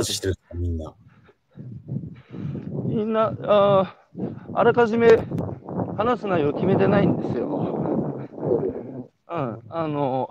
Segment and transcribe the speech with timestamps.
[0.00, 0.94] 話してるみんな。
[2.86, 5.08] みんな、あーあらかじめ
[5.96, 8.26] 話す内容決めてないんですよ。
[9.30, 10.28] うん、あの、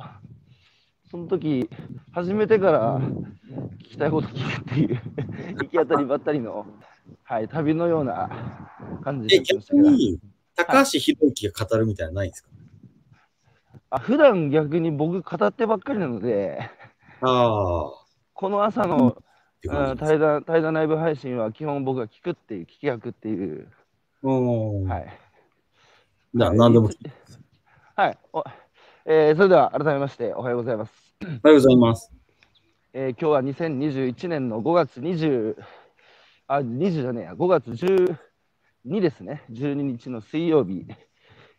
[1.09, 1.69] その時、
[2.11, 5.01] 始めてから聞きたいこと聞くっていう、
[5.61, 6.65] 行き当たりばったりの、
[7.23, 8.29] はい、旅のような
[9.03, 9.45] 感じえ、で。
[9.45, 10.19] 逆に、
[10.55, 12.49] 高橋宏之が語るみたいなのないんですか？
[13.91, 16.59] あ普段逆に僕語ってばっかりなので、
[17.21, 17.91] ああ。
[18.33, 19.17] この朝の、
[19.97, 23.67] 対談対談ライブ配信は基本僕が聞くっていう、聞き役っていう、
[24.23, 24.83] うん。
[24.87, 25.07] はい。
[26.33, 26.89] な何でも。
[27.95, 28.17] はい。
[28.31, 28.43] お
[29.05, 31.15] えーそれでは改めましておはようございます。
[31.21, 32.11] おはようございます。
[32.93, 35.55] えー今日は2021年の5月20、
[36.47, 40.85] あ、20じゃねえや、5月12ですね、12日の水曜日。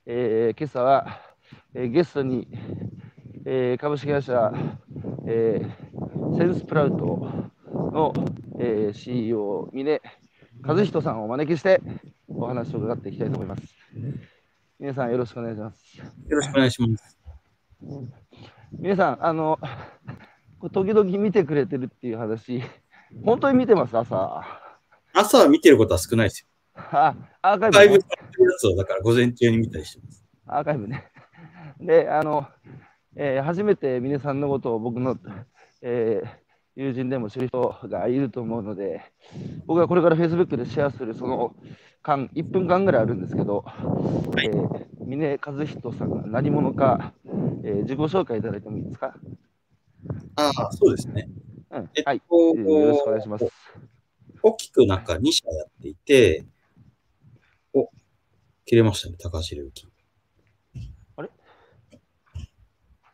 [0.07, 1.21] えー今朝は、
[1.75, 2.49] えーゲストに、
[3.45, 4.53] えー株式会社、
[5.27, 8.13] えーセンスプラウトの、
[8.59, 10.01] えー CEO、峰
[10.63, 11.81] 和人さんをお招きして
[12.29, 13.63] お話を伺っていきたいと思います。
[14.79, 15.99] 皆さんよろしくお願いします。
[15.99, 17.19] よろしくお願いします。
[18.73, 19.59] 皆さん、あの、
[20.73, 22.63] 時々見てくれてるっていう話、
[23.25, 24.43] 本当に見てます、朝。
[25.13, 26.83] 朝は見てることは少ないですよ。
[26.93, 30.25] あ、アーカイブ、ねライブさ、れてるやつをだから午前中に見たりしてます。
[30.47, 31.05] アーカイブね。
[31.81, 32.47] で、あの、
[33.17, 35.19] えー初めて皆さんのことを僕の、
[35.83, 36.29] えー
[36.77, 39.03] 友人でも知る人がいると思うので、
[39.67, 41.55] 僕がこれから Facebook でシェアするその
[42.03, 43.65] 間、1分間ぐらいあるんですけど、
[44.43, 47.13] えー峰和人さんが何者か、
[47.65, 49.15] えー自己紹介いただいてもいいですか、
[50.37, 51.29] ああ、そうですね。
[51.71, 53.47] うんえっとはい、えーよろしくお願いします。
[54.43, 56.47] 大きくなんか2社やっていて、
[57.75, 57.91] お、
[58.65, 59.89] 切れましたね、高橋宏之。
[61.17, 61.31] あれ？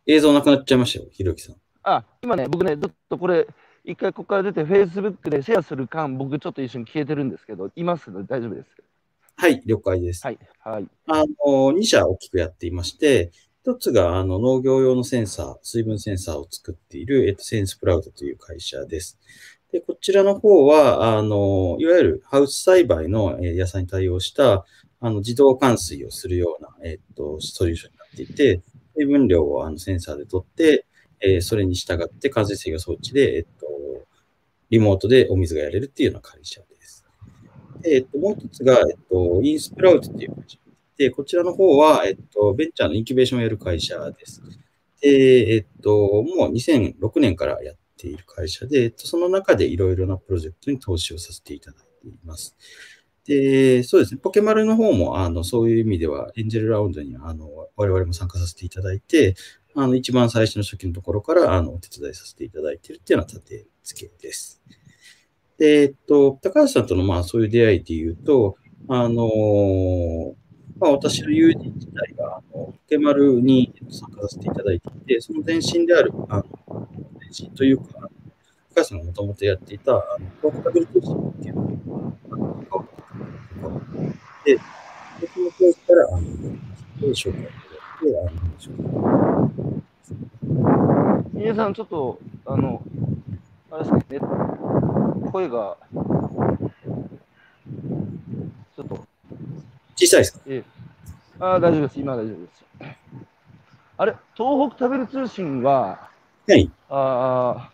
[0.07, 1.57] 映像なくなっちゃいましたよ、宏之さん。
[1.87, 3.47] あ、今ね、僕ね、ずっとこれ、
[3.85, 8.69] 一回ここから出て、Facebook でシェアする間、僕ちょっと一緒に消えてるんですけど、いますので大丈夫です。
[9.37, 10.27] はい、了解です。
[10.27, 10.89] はい、はい。
[11.07, 13.31] あの、2社大きくやっていまして、
[13.63, 19.19] 一つがあの農業用のセンサー、水分センサーを作っている、えっと、センスプラウトという会社です。
[19.71, 24.65] で、こちらの方は、あの、いわゆるハウス栽培のえー野菜に対応した、
[24.99, 28.63] あの、自動換水をするような、えっと、ソリューションになっていて、
[28.97, 30.86] 水分量をあのセンサーで取って、
[31.21, 33.67] えーそれに従って間接制御装置で、えっと、
[34.71, 37.05] リモートでお水がやれるっていうような会社です。
[37.83, 40.59] で、えっと、もう一つが、えっと、インスプラウトっていう会社
[40.99, 44.43] で、こちらの方は、えっと、ベンチャーのインキュベーションをやる会社です。
[45.01, 52.57] で、えっと、もう2006年からやっている会社で、えっと、その中でいろいろなプロジェクトに投資をさせていただいています。
[53.27, 59.35] で、そうですね、ポケマルの方も、あの、そういう意味では、エンジェルラウンドに、あの、我々も参加させていただいて、
[59.79, 64.63] あの、一番最初の初期のところから、あの、お手伝いさせていただいているっていうのは立て付けです。
[65.59, 68.57] で、えっと、高橋さんとの、まあ、そういう出会いで言うと、
[68.89, 70.35] あの
[70.79, 76.45] まあ、私の友人自体が、あの、ポケマルに参加させていただいていて、その前身である、あの、
[77.19, 77.85] 前身というか、
[78.75, 84.61] 高橋さんがもともとやっていた、あの、ポータブル通信っていうのを、あの、関わってで、で
[85.35, 87.66] その当時から、あの、紹介
[91.33, 92.83] 皆さん、ちょっと、あの、
[93.71, 94.21] あれですね、
[95.33, 99.07] 声が、ちょっと、
[99.97, 100.41] 小さいですか？
[100.47, 100.65] ええ
[101.41, 101.99] ああ、大丈夫です。
[102.01, 102.65] 今は大丈夫です。
[103.99, 106.11] あれ、東北食べる通信は、
[106.47, 106.71] はい。
[106.91, 107.73] ああ、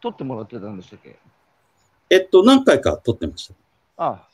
[0.00, 1.18] 取ってもらってたんでしたっけ？
[2.08, 3.54] えっと、何回か撮ってました。
[3.98, 4.26] あ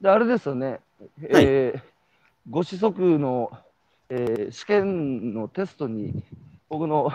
[0.00, 0.78] で、あれですよね、
[1.22, 1.80] えー
[2.48, 3.52] ご子息の、
[4.10, 6.22] えー試験のテストに、
[6.68, 7.12] 僕の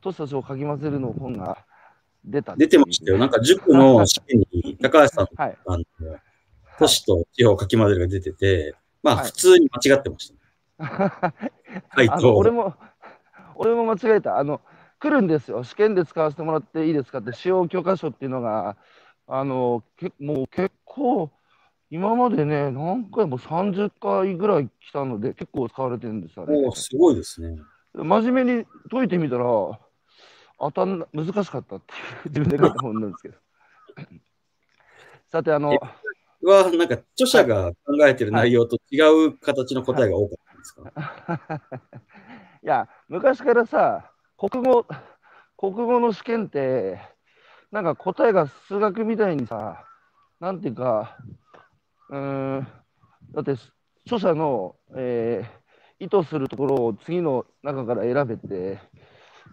[0.00, 1.58] トシたちをかき混ぜるの本が
[2.24, 3.18] 出た出てましたよ。
[3.18, 5.58] なんか塾の試験に高橋さんの、はい。
[5.66, 5.84] あの、
[6.78, 10.40] 都市と地方かき混ぜるが出てて、まあはい普通に間違ってました。
[11.90, 12.74] 回あの答俺も、
[13.56, 14.38] 俺も間違えた。
[14.38, 14.62] あの、
[14.98, 15.62] 来るんですよ。
[15.62, 18.76] 試験で使わせてもらっていいですかって、使用許可書っていうのが、
[19.26, 21.30] あの、けもう結構、
[21.90, 26.70] 今までね、何回も30回ぐらい来たので、結構使われてるんですよねお。
[26.70, 27.60] ーすごいですね。
[27.94, 31.96] 真面目に解いてみたら、当たんな難しかったってい
[32.26, 33.38] う、 自分で書いた本なんですけど。
[35.26, 35.78] さて、あの、
[36.42, 41.60] は、なんか著者が考えてる内容と違う形の答えが多かったんですか、
[42.62, 44.86] いや、昔からさ、国語、
[45.56, 47.00] 国語の試験って、
[47.72, 49.84] なんか答えが数学みたいにさ、
[50.38, 51.18] なんていうか、
[52.10, 52.66] うーん、
[53.32, 53.52] だって
[54.04, 55.60] 著者の、えー
[56.02, 58.78] 意図するところを次の中から選べて、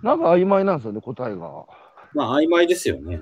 [0.01, 1.65] なんか曖昧なんですよね、答えが。
[2.13, 3.21] まあ曖昧ですよね。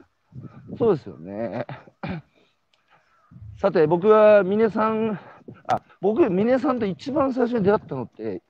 [0.78, 1.66] そうですよね。
[3.58, 5.20] さて、僕は峰さん、
[5.68, 8.44] あ、僕、峰さんと一番最初に出会ったのって、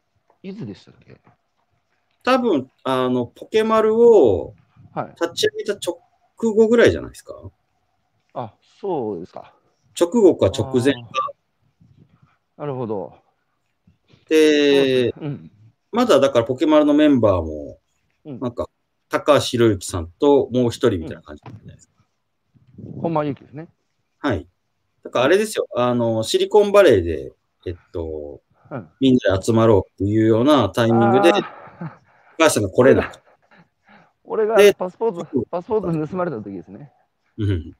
[0.43, 1.21] いつでしたっけ？
[2.23, 4.55] 多分、あの、ポケマルを
[4.93, 5.07] はい。
[5.21, 6.01] 立ち上げた直
[6.53, 7.33] 後ぐらいじゃないですか？
[8.33, 9.53] あ、そうですか。
[9.99, 10.99] 直後か直前か。
[12.57, 13.13] なるほど。
[14.29, 15.51] で、うん。
[15.91, 17.79] まだだからポケマルのメンバーも、
[18.25, 18.67] うんなんか、
[19.09, 21.93] 高橋宏之さんともう一人みたいな感じだったじゃないですか。
[23.01, 23.69] 本間ゆきですね。
[24.19, 24.47] はい。
[25.03, 27.31] だからあれですよ、あの、シリコンバレーで、
[27.67, 31.43] えっと、うんみんなで集まろうっていうようなタイミングで、高
[32.39, 33.23] 橋さんが来れなくて。
[34.25, 36.91] 俺がでパスポート、パスポート盗まれた時ですね。
[37.37, 37.77] うん。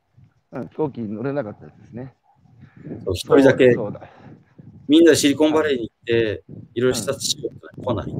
[0.56, 2.14] うん、飛行機に乗れなかったですね。
[3.14, 4.02] 一人だけ、そうだ。
[4.88, 6.44] みんなでシリコンバレーに行って、
[6.74, 8.16] いろいろ視察しようって来ない。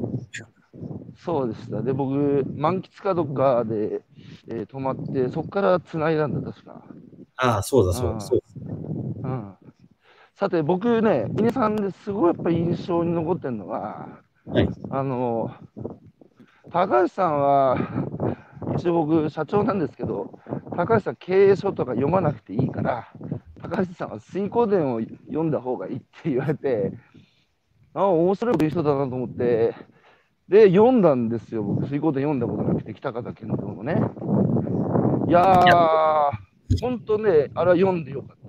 [1.16, 1.82] そうでした。
[1.82, 4.02] で、僕、満喫かどっかで、
[4.48, 6.84] えー泊まって、そこから繋いだんだ、確か。
[7.36, 8.40] ああ、そうだ、そうだ、うんそう
[9.22, 9.54] うん。
[10.34, 15.50] さて、僕ね、峰さんですごいやっぱり印象に残ってるのが、はいあの、
[16.70, 17.76] 高橋さんは、
[18.78, 20.38] 一応僕、社長なんですけど、
[20.76, 23.08] 高橋さん、経営書とか読まなくていいから、
[23.60, 26.92] 高橋さんは水光伝を読んだ方がいいって言われて、
[27.94, 29.74] ああ、面白い人だなと思って、
[30.48, 33.94] で、読んだんですよ、僕、水光伝読んだことなくて、北方健三のね。
[35.28, 36.30] いやー、
[36.80, 38.46] ほんとね、あれは読んでよかった。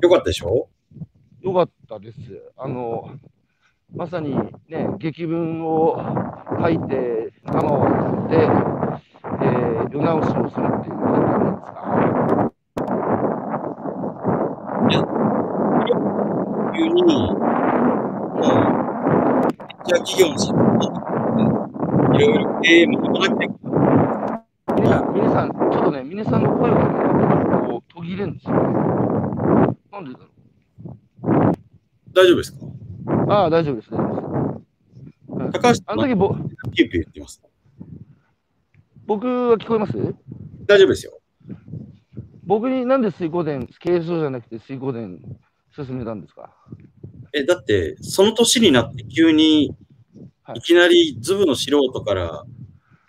[0.00, 0.68] よかったでしょ？
[1.42, 2.18] よかったです。
[2.56, 3.10] あの、
[3.94, 4.34] まさに
[4.68, 5.96] ね、劇文を
[6.60, 7.90] 書いて、生をや
[8.26, 12.52] って、えー、世直しをするっていう感じなんですか？
[16.74, 18.40] 急に、もう、
[19.84, 20.56] じゃあ企業の仕事
[22.14, 23.50] いろいろ経営も読まなくていい
[24.74, 26.84] 皆さん、皆さん、ちょっとね、皆さんの声がね、
[27.68, 28.58] こう途切れるんですよね。
[29.92, 30.24] なんでだろ
[32.14, 32.58] 大丈夫ですか？
[32.61, 32.61] う。
[33.32, 34.26] ああ、大丈夫です、大丈夫です。
[35.28, 36.34] うん高橋あの時ぼ、
[36.74, 37.42] ピューピュー言ってます。
[39.06, 39.92] 僕は聞こえます？
[40.66, 41.18] 大丈夫ですよ。
[42.44, 45.18] 僕になんで水光伝、経営書じゃなくて水光伝
[45.74, 46.54] 進めたんですか？
[47.32, 49.74] え、だって、その年になって急に
[50.42, 52.44] はいいきなりズブの素人から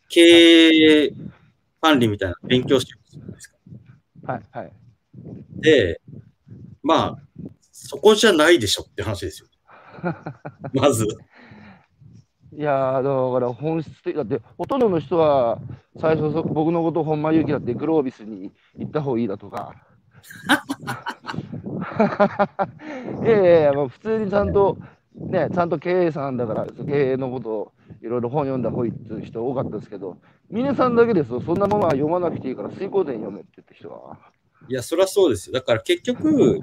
[0.07, 1.13] 経営
[1.81, 3.57] 管理みたいな勉強してるじゃないですか。
[4.23, 4.71] はい、はい。
[5.59, 5.99] で、
[6.81, 7.17] まあ、
[7.71, 9.49] そこじゃないでしょって話ですよ。
[10.73, 11.07] まず。
[12.55, 15.59] いやーだから本質的だってほとんどの人は
[15.99, 19.73] 最初そ僕のこと本間勇気だってグロービスに行った方がいいだとか
[23.23, 24.77] いやいやいや、まあ、普通にちゃんと
[25.15, 27.71] ねちゃんと経営者なんだから経営のことを
[28.03, 30.17] いろいろ本読んだ方がいいっていう人多かったですけど
[30.51, 34.19] 峰さんだけですよそんなものは読まなくていいから水光伝読めって言った人は。
[34.69, 35.53] いや、そりゃそうですよ。
[35.53, 36.61] だから結局、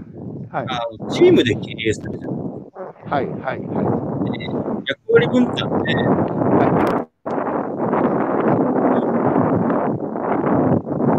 [0.51, 2.50] はいあのチームで経営するじゃん。
[3.11, 3.83] はいはいは
[4.87, 5.95] 役割分担で、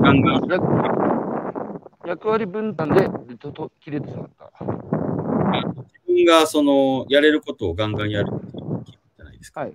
[0.02, 0.50] ガンガンい。
[0.50, 0.64] 役
[2.08, 4.50] 役割分担でとと切れてしまった。
[4.64, 9.60] 自分がそのやれることをガンガンやるっていうじゃないですか？
[9.62, 9.74] はい。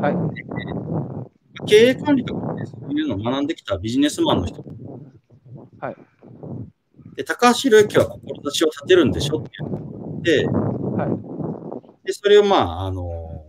[0.00, 0.16] はい。
[1.66, 4.64] 経営管理とかね、そういうのを学んできたビジネスマンの人。
[5.80, 5.96] はい。
[7.14, 9.68] で、高橋宏之は志を立てるんでしょって言
[10.18, 11.33] って、はい。
[12.04, 13.44] で、それをまあ、あの、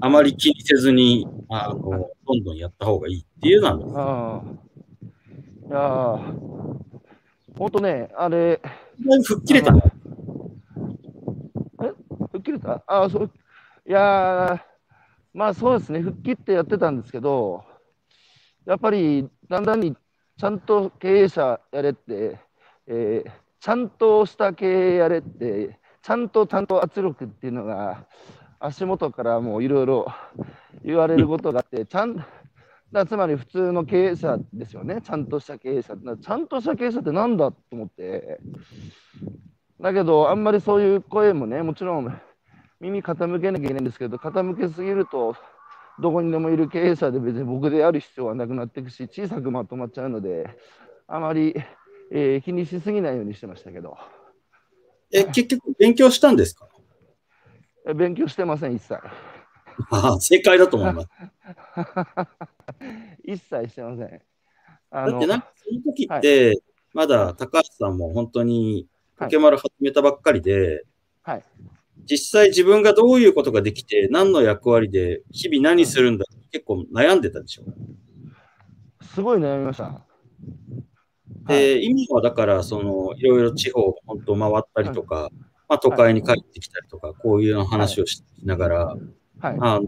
[0.00, 4.42] あまり気にせずに、あの、どんどんやった方がいいっていうのは、ああ。
[5.66, 7.58] いやー。
[7.58, 8.60] ほんとね、あれ、
[9.24, 9.72] 吹っ切れた？
[9.72, 9.84] んだ。
[12.32, 12.82] 吹っ切れた？
[12.86, 13.30] ああ、そう。
[13.88, 14.60] いやー。
[15.32, 17.64] まあそうですね、吹っ切ってやってたんですけど、
[18.66, 19.96] やっぱりだんだんに
[20.38, 22.38] ちゃんと経営者やれって、
[22.86, 23.30] えー
[23.60, 28.06] ちゃんとした経営やれって、ちゃんとちゃんと圧力っていうのが、
[28.60, 30.06] 足元からもういろいろ
[30.84, 32.22] 言われることがあって、ちゃん
[32.92, 35.96] だつまり普通の経営者ですよね、ちゃんとした経営者。
[35.96, 38.38] なちゃんとした経営者ってなんだと思って。
[39.80, 42.20] だけど、あんまりそういう声もね、もちろん
[42.80, 45.34] 耳傾けなきゃいけないんですけど、傾けすぎると、
[45.98, 50.50] どこにでもいる経営者で別に僕である必要はなくなっていくし、小さくまとまっちゃうので、
[51.06, 51.54] あまり、
[52.10, 53.96] えー気にしすぎないようにしてましたけど、
[55.14, 56.68] え、結局勉強したんですか？
[57.86, 58.94] え勉強してません、一切。
[58.94, 59.02] あ
[60.14, 61.08] あ、正解だと思います。
[63.24, 64.22] 一切してません。
[64.90, 66.60] あだってなんか、その時って、
[66.92, 70.84] まだ高橋さんも本当にポケマル始めたばっかりで、
[71.22, 71.44] はい
[72.06, 77.62] 実際自分がどういうことができて、何の役割で、日々何するんだ結構悩んでたでしょ？
[79.04, 80.04] すごい悩みました。
[81.46, 85.30] で、今はだから、その、いろいろ地方を本当回ったりとか、
[85.68, 88.96] まあ、都会に帰ってきたりとか、こういう話をしながら、
[89.40, 89.56] はい。
[89.60, 89.86] あの、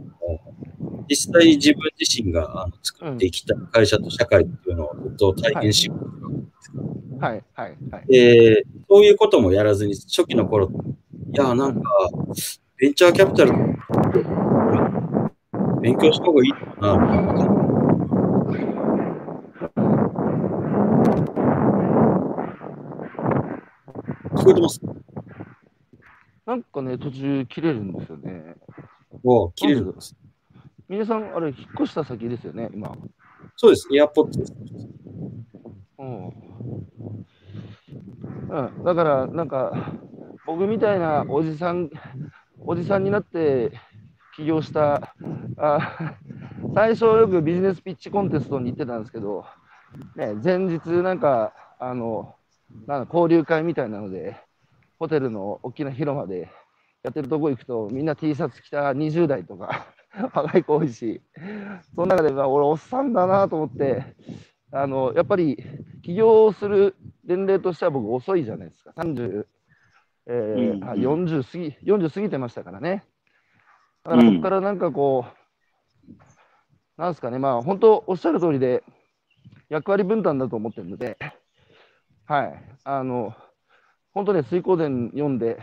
[1.08, 6.06] 実際自分自身があの作っていきたい会社と社会っていうのをずっと体験しようと
[7.18, 7.44] はい。
[7.54, 7.76] はい。
[7.90, 8.06] はい。
[8.08, 10.70] で、そういうこともやらずに、初期の頃、
[11.32, 11.90] いや、なんか、
[12.76, 13.52] ベンチャーキャピタル、
[15.80, 17.55] 勉強した方がいいのかな、みたいな感
[24.46, 24.80] こえてます
[26.46, 28.54] なんかね、途中切れるんですよね。
[29.24, 30.14] お切れるんです。
[30.88, 32.96] 皆さん、あれ、引っ越した先ですよね、今。
[33.56, 33.88] そうです。
[33.92, 34.54] エアポッドです。
[35.98, 36.26] うん。
[36.26, 36.28] う
[38.80, 39.92] ん、だから、なんか、
[40.46, 41.90] 僕みたいなおじさん、
[42.60, 43.72] おじさんになって
[44.36, 45.16] 起業した、
[45.56, 46.14] あ
[46.76, 49.44] 最初よくビジネスピッチコンテストに行ってたんですけど、
[50.14, 52.36] ね、前日なんか、あの、
[52.86, 54.36] なんだ交流会みたいなので、
[54.98, 56.48] ホテルの大きな広間で
[57.02, 59.86] やってるとこ行くと、みんな T シャツ着た20代とか、
[60.34, 61.20] 若い子多いし、
[61.94, 64.04] その中で、まあ、俺、おっさんだなと思って、
[64.72, 65.62] あの、やっぱり
[66.02, 68.92] 起業する年齢としては僕遅いじゃないですか。
[68.96, 69.46] 30、
[70.28, 73.04] えーうんあ40過ぎ、40過ぎてましたからね。
[74.04, 76.12] だからそこからなんかこう、
[76.96, 78.82] なんですかね、まあ本当おっしゃる通りで、
[79.68, 81.16] 役割分担だと思ってるので、
[82.26, 83.34] はい、あの、
[84.12, 85.58] 本当ね、水光伝読んで、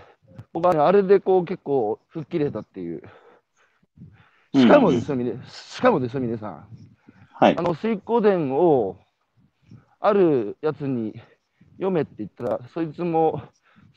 [0.53, 3.03] 僕はね、あれでこう結構吹っ切れたっていう。
[4.55, 6.67] しかもですよ、みねしかもですよ、皆さん。
[7.34, 7.62] はいあ。
[7.62, 8.98] の水光伝を
[10.00, 11.13] あるやつに
[11.74, 13.41] 読めって言ったら、そいつも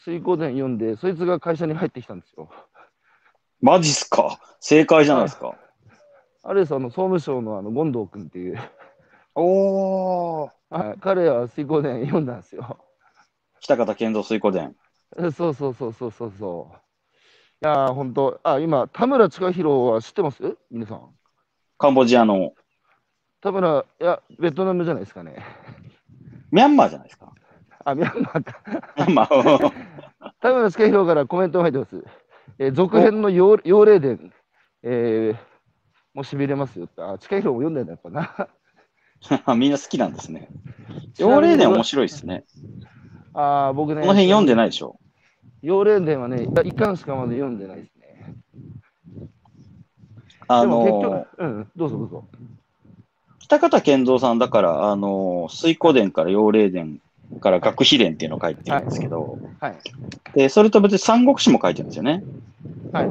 [0.04, 2.48] 水光伝読んで、そいつが会社に入ってきたんですよ。
[3.60, 4.38] マジっすか？
[4.60, 5.54] 正解じゃないですか。
[6.42, 8.58] あれです、あの総務省のあの権藤君っていう、
[9.34, 10.55] おー。
[10.68, 12.78] はい、彼は水光伝読んだんですよ。
[13.60, 14.74] 北方健三水湖伝。
[15.18, 16.76] えそうそうそうそうそうそう。
[17.64, 20.56] いやー、本当、あ、今、田村親弘は知ってます？
[20.70, 21.08] 皆さん。
[21.78, 22.52] カンボジアの
[23.40, 25.36] 田村、いや、ベトナムじゃないですかね。
[26.50, 27.32] ミャンマーじゃないですか？
[27.84, 28.60] あ、ミャンマーか。
[28.98, 29.72] ミャンマー。
[30.40, 32.04] 田村親弘からコメントが入ってます。
[32.58, 34.32] えー続編の妖妖霊伝、
[34.82, 35.36] えー、
[36.14, 37.02] もうしびれますよって。
[37.02, 38.48] あ、親弘も読んだんだ、やっぱな。
[39.56, 40.48] みんな好きなんですね。
[41.18, 42.44] 妖霊伝面白いですね。
[43.34, 44.98] あー僕ね、この辺読んでないでしょ？
[45.62, 48.34] 妖霊伝はね、いや一巻しかまだ読んでないですね。
[50.48, 52.24] あの局、うん、どうぞどうぞ。
[53.40, 57.00] 北方健三さんだから、あの水湖伝から妖霊伝
[57.40, 59.76] から学秘伝っていうのを書いてるんですけど、はい。
[60.34, 62.22] でそれと別に三国志も書いてるんですよね。
[62.92, 63.10] はい。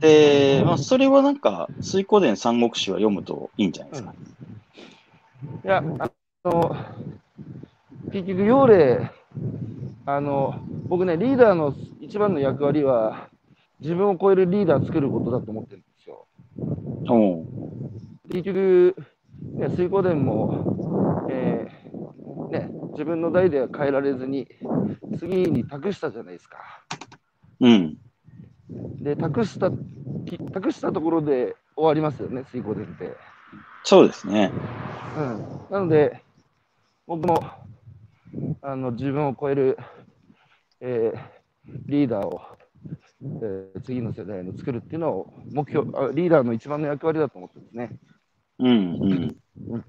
[0.00, 4.14] で、まあ、それはなんか、水湖伝三国志は読むといいんじゃないですか。
[5.64, 6.10] いや、あ
[6.44, 6.76] の、
[8.12, 9.10] 結局、妖霊、
[10.04, 13.30] あの、僕ね、リーダーの一番の役割は、
[13.80, 16.26] 自分を超えるリーダー作ることだと思ってるんですよ。
[18.30, 18.94] 結局、
[19.54, 24.46] ね、水光伝も、えーね、自分の代では変えられずに、
[25.18, 26.58] 次に託したじゃないですか。
[27.60, 27.96] うん。
[29.00, 29.70] で、託した、
[30.26, 33.33] き託したところで終わりますよね、水光伝って。
[33.84, 34.50] そうですね。
[35.16, 36.22] うん、なので、
[37.06, 37.42] 僕も
[38.62, 39.78] あの自分を超える、
[40.80, 41.34] えー
[41.86, 42.42] リーダーを、
[43.42, 47.90] えー次の世代の作るっていうのを目標あ、リーダーの一番の役割だと思ってますね。
[48.58, 49.36] うん
[49.70, 49.84] うん。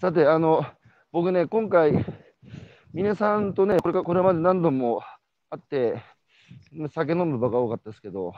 [0.00, 0.64] さて、あの
[1.12, 2.04] 僕ね、今回、
[2.94, 5.02] 峰さんとね、これかこれまで何度も
[5.50, 6.02] 会って、
[6.88, 8.32] 酒飲む場が多かったですけど、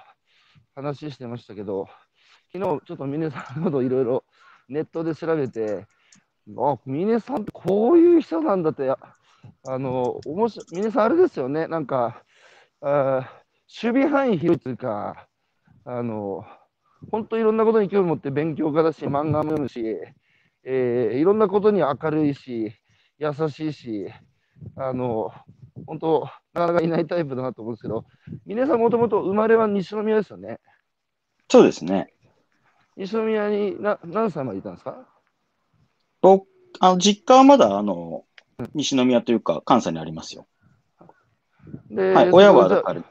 [0.74, 1.86] 話してましたけど、
[2.52, 4.24] 昨日ちょっと峰さんのことをいろいろ
[4.68, 5.86] ネットで調べて、
[6.58, 12.22] あ、峰さんってこういう人なんだって、あの、おもし峰さんあれですよね、なんか、
[12.80, 13.30] あ
[13.82, 15.26] 守備範囲広いというか、
[15.84, 16.44] あの、
[17.10, 19.82] 本当いろんなことに興味持って勉強家だし、漫画も読むし、
[20.64, 22.72] えーいろんなことに明るいし、
[23.18, 24.06] 優しいし、
[24.76, 25.32] あの、
[25.86, 28.04] 本当、なかなかいないタイプだなと思うんですけど、
[28.46, 30.60] 峰さんもともと生まれは西宮ですよね。
[31.50, 32.13] そうですね。
[32.96, 35.06] 西宮にな何歳までいたんですか？
[36.22, 36.46] 僕、
[36.80, 38.24] あの、実家はまだ、あの、
[38.74, 40.46] 西宮というか、関西にありますよ。
[41.90, 42.30] で、はい。
[42.30, 43.02] 親は、だから、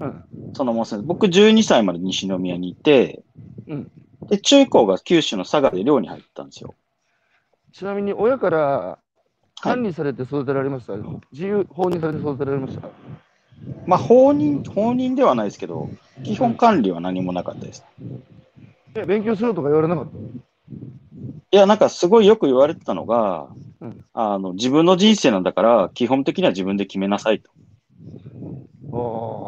[0.00, 3.24] うんそのもん僕12歳まで西宮にいて、
[3.66, 3.90] うん
[4.28, 6.74] で、中高が九州の佐賀で寮に入ったんですよ。
[7.72, 10.94] ちなみに親からはい管理されて育てられました、
[11.32, 12.88] 自由放任されて育てられました？
[13.86, 15.90] まあ、放任、放任ではないですけど、
[16.24, 17.84] 基本管理は何もなかったです。
[18.94, 20.18] え勉強しろとか言われなかった
[21.50, 23.48] いや、なんかすごいよく言われてたのが、
[23.80, 27.50] ううんあの、自分の人生なんだから、基本的には自分で決めなさいと。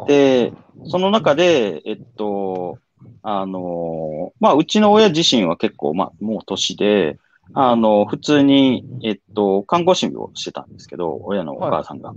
[0.07, 0.53] で、
[0.85, 2.79] その中で、えっと、
[3.23, 7.17] あの、まあ、うちの親自身は結構、まあ、もう年で、
[7.53, 12.13] あの、普通に、えっと、看護師をしてたんですけど、親のお母さんが。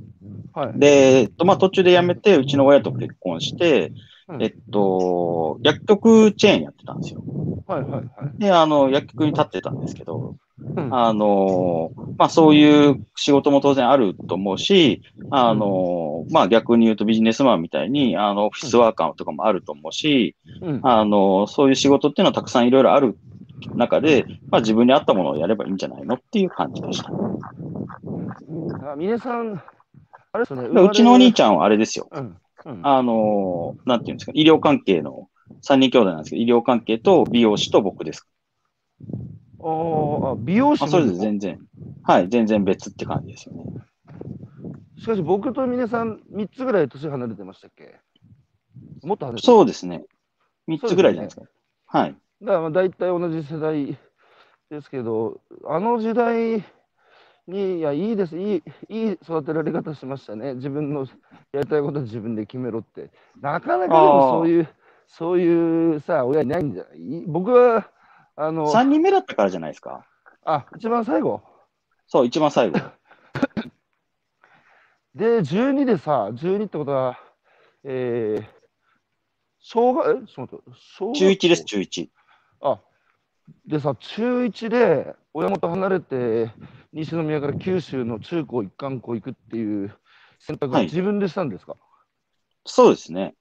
[0.55, 0.79] はい。
[0.79, 0.87] で、
[1.21, 3.93] えっと、まあ、途中で辞めて、うちの親と結婚して、
[4.29, 7.23] うんえっと、薬局チェーンやってたんですよ。
[7.67, 8.05] はいはいはい。
[8.39, 10.37] で、あの、薬局に立ってたんですけど、
[10.77, 23.17] うんあの、まあ、そういう仕事も当然あると思うし、あの、まあ、逆に言うとビジネスマンみたいに、あの、オフィスワーカーとかもあると思うし、うんあの、そういう仕事っていうのはたくさんいろいろある
[23.77, 27.11] 中で、まあ、自分に合ったものをやればいいんじゃないのっていう感じでした。
[28.93, 29.61] あ、峰さん、
[30.33, 30.69] あれですよね。
[30.69, 31.51] でうちのお兄ちゃん。
[31.51, 32.09] ゃんはあれですよ。
[32.13, 32.37] うん。
[32.65, 32.83] うん。
[32.83, 35.29] あの、なんていうんですか、医療関係の
[35.63, 38.27] 3人兄弟なんですけど、医療関係と美容師と僕です。
[39.61, 41.59] あーあ、美容師まあ、それでも全然、
[42.03, 43.65] はい、全然別って感じですよね。
[44.99, 48.01] しかし僕と峰さん、3つぐらい年離れてましたっけ？
[49.03, 49.55] もっと離れてう。
[49.55, 50.05] そうですね。
[50.67, 51.43] 3つぐらいじゃないですか。
[51.87, 52.17] はい。
[52.43, 53.99] だからまあ大体同じ世代
[54.71, 56.65] ですけど、あの時代に、
[57.47, 60.55] いや、いいです、いい、いい育てられ方しましたね。
[60.55, 61.07] 自分の
[61.53, 63.11] やりたいことは自分で決めろって。
[63.41, 64.69] なかなかでもそういう、
[65.07, 67.25] そういうさ、親いないんじゃない？
[67.27, 67.91] 僕は、
[68.37, 70.07] あの、3人目だったからじゃないですか。
[70.45, 71.43] あ、一番最後？
[72.07, 72.81] そう、一番最後。
[75.15, 77.19] で、12でさ、12ってことは、
[77.85, 78.45] えー、
[79.59, 81.19] 小学、えちょっと待って、小学校？
[81.19, 82.09] 中1です、中1。
[82.63, 82.81] あ
[83.67, 86.51] でさ、中1で親元離れて、
[86.93, 89.95] 西宮から九州の中高一貫校行くっていう
[90.39, 90.85] 選択をはい。
[90.85, 91.77] 自分でしたんですか、
[92.65, 93.35] そうですね。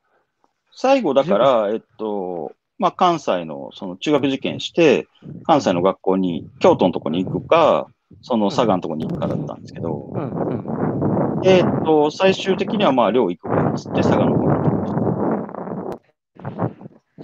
[0.72, 5.08] 最後だから、えっと、まあ、関西の、その中学受験して、
[5.46, 7.88] 関西の学校に、京都のとこに行くか、
[8.22, 15.13] その佐賀のとこに行くかだったんですけど、うんうん、えっと、最終的にはまあ、寮行くかっつって佐賀の方に行きました。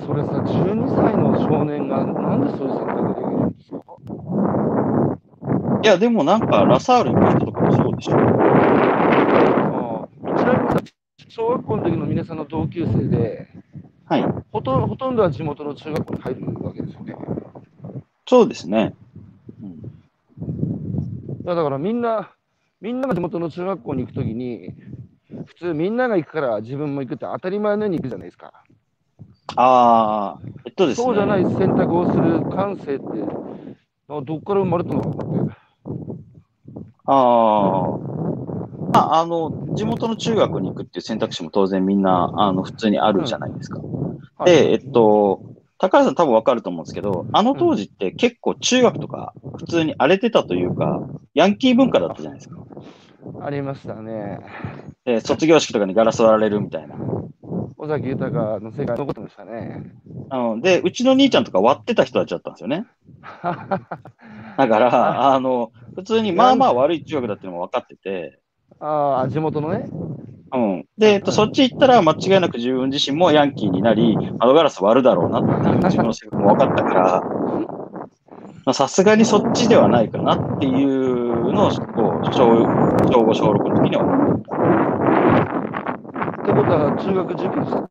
[0.06, 3.80] それさ、12歳の少年がなんでそういう選択できるんですか？
[5.84, 8.12] いや、でもなんか、ラサール行く人とかもそうでしょ。
[8.14, 8.16] ち
[10.46, 10.82] なみにさ、
[11.30, 13.48] 小学校の時の皆さんの同級生で、
[14.06, 14.26] はい。
[14.52, 17.16] ほとんほとんどは地元の中学校に入るわけですよね。
[18.28, 18.94] そうですね。
[19.62, 19.70] うん
[21.44, 22.32] いやだからみんな、
[22.82, 24.74] みんなが地元の中学校に行くときに、
[25.46, 28.64] 普通みんなが行くから自分も行くって当たり前のように行くじゃないですか。
[29.56, 31.06] ああ、えっとですね。
[31.06, 33.06] そうじゃない選択をする感性って、
[34.10, 35.54] あどっから生まれたのかなって。
[37.06, 38.10] ああ。
[38.92, 43.80] まあ、あの、地元の中学に行くっていう選択肢も当然みんな、あの、普通にあるじゃないですか。
[43.80, 43.90] はい
[44.46, 45.42] で、えっと、
[45.80, 51.02] 高橋さん多分わかると思うんですけど、あの当時って結構中学とか普通に荒れてたというか、
[51.34, 52.58] ヤンキー文化だったじゃないですか。
[53.42, 54.40] ありましたね。
[55.06, 56.96] で、卒業式とかにガラス割られるみたいな。
[57.80, 59.82] 尾崎豊の世界残ってましたね。
[60.30, 62.86] あので、うちの兄ちゃんとか割ってた人たちだったんですよね。
[63.42, 68.40] だから、あの、普通にまあまあ悪い中学だっていうのも分かってて、
[68.80, 69.90] ああ、地元のね。
[70.54, 70.86] うん。
[70.98, 77.24] で、えっと、そっち行ったら間違いなく自分自身もヤンキーになり、窓ガラス割るだろうなっていう自分の性格も分かったから、
[78.66, 82.70] まあさすがにそっちではないかなっていうのを、こう、小、
[83.12, 84.14] 小5、小6の時には思
[86.40, 87.90] ってことは中学受験した。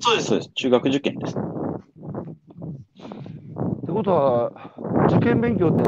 [0.00, 0.50] そうです、そうです。
[0.54, 1.38] 中学受験です。
[3.82, 4.52] ってことは、
[5.04, 5.84] 受験勉強って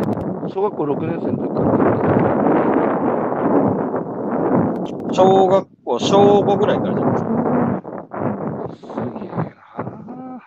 [0.46, 1.74] 小学校6年生の時から
[5.10, 7.30] 小学校、小5ぐらいからじゃないですか？
[8.66, 10.40] たすげえな。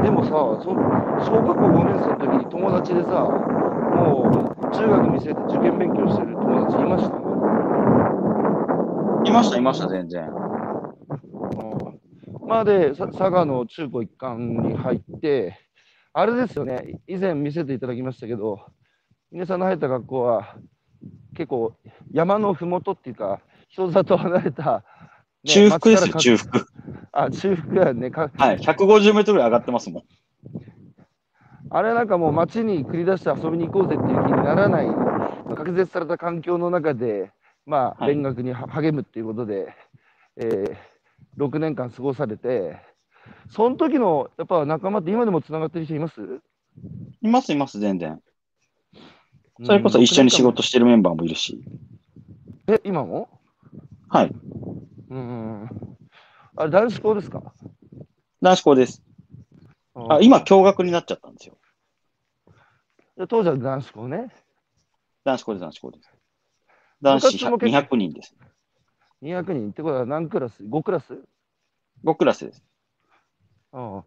[0.00, 0.30] でもさ、
[0.62, 0.80] そ
[1.18, 3.36] 小学校5年生の時に友達でさ、
[3.90, 7.27] もう中学見据えて受験勉強してる友達いました？
[9.28, 10.30] いました、いました、全然。
[12.46, 15.58] まあで、さ佐賀の中高一貫に入って、
[16.14, 18.60] あれですよね、以前見せていただきましたけど、
[19.30, 20.56] 皆さんの入った学校は、
[21.36, 21.74] 結構
[22.10, 24.82] 山のふもとっていうか、人里離れた、
[25.44, 26.64] ね中腹ですよ、中腹。
[27.12, 28.30] あ、中腹やねか。
[28.36, 30.02] はい、150メートルぐらい上がってますもん。
[31.70, 34.86] あれなんかもう街に繰り出して遊びに行こうぜっていう気にならない、
[35.54, 37.30] 隔絶された環境の中で、
[37.68, 39.74] まあ、はい勉学には励むっていうことで、
[40.36, 40.76] えー
[41.36, 42.80] 6年間過ごされて、
[43.50, 46.20] その時のやっぱ仲間って今でもつながってる人います？
[47.22, 48.20] います、います、全然。
[49.62, 50.42] それこそ一緒に仕。
[50.42, 51.60] 事してるメンバーもいるし。
[52.66, 53.28] うんえ、今も？
[54.08, 54.32] はい。
[55.10, 55.68] うん。
[56.56, 57.42] あれ、男子校ですか？
[58.40, 59.02] 男子校です。
[60.08, 61.56] あ、今、共学になっちゃったんですよ。
[63.16, 64.30] で当時は男子校ね。
[65.24, 66.17] 男子校です、男子校です。
[67.00, 68.36] 男子部活も結構200人です。
[69.22, 71.18] 200人ってことは何クラス ?5 クラス
[72.04, 72.64] ？5クラスです。
[73.72, 74.02] うん。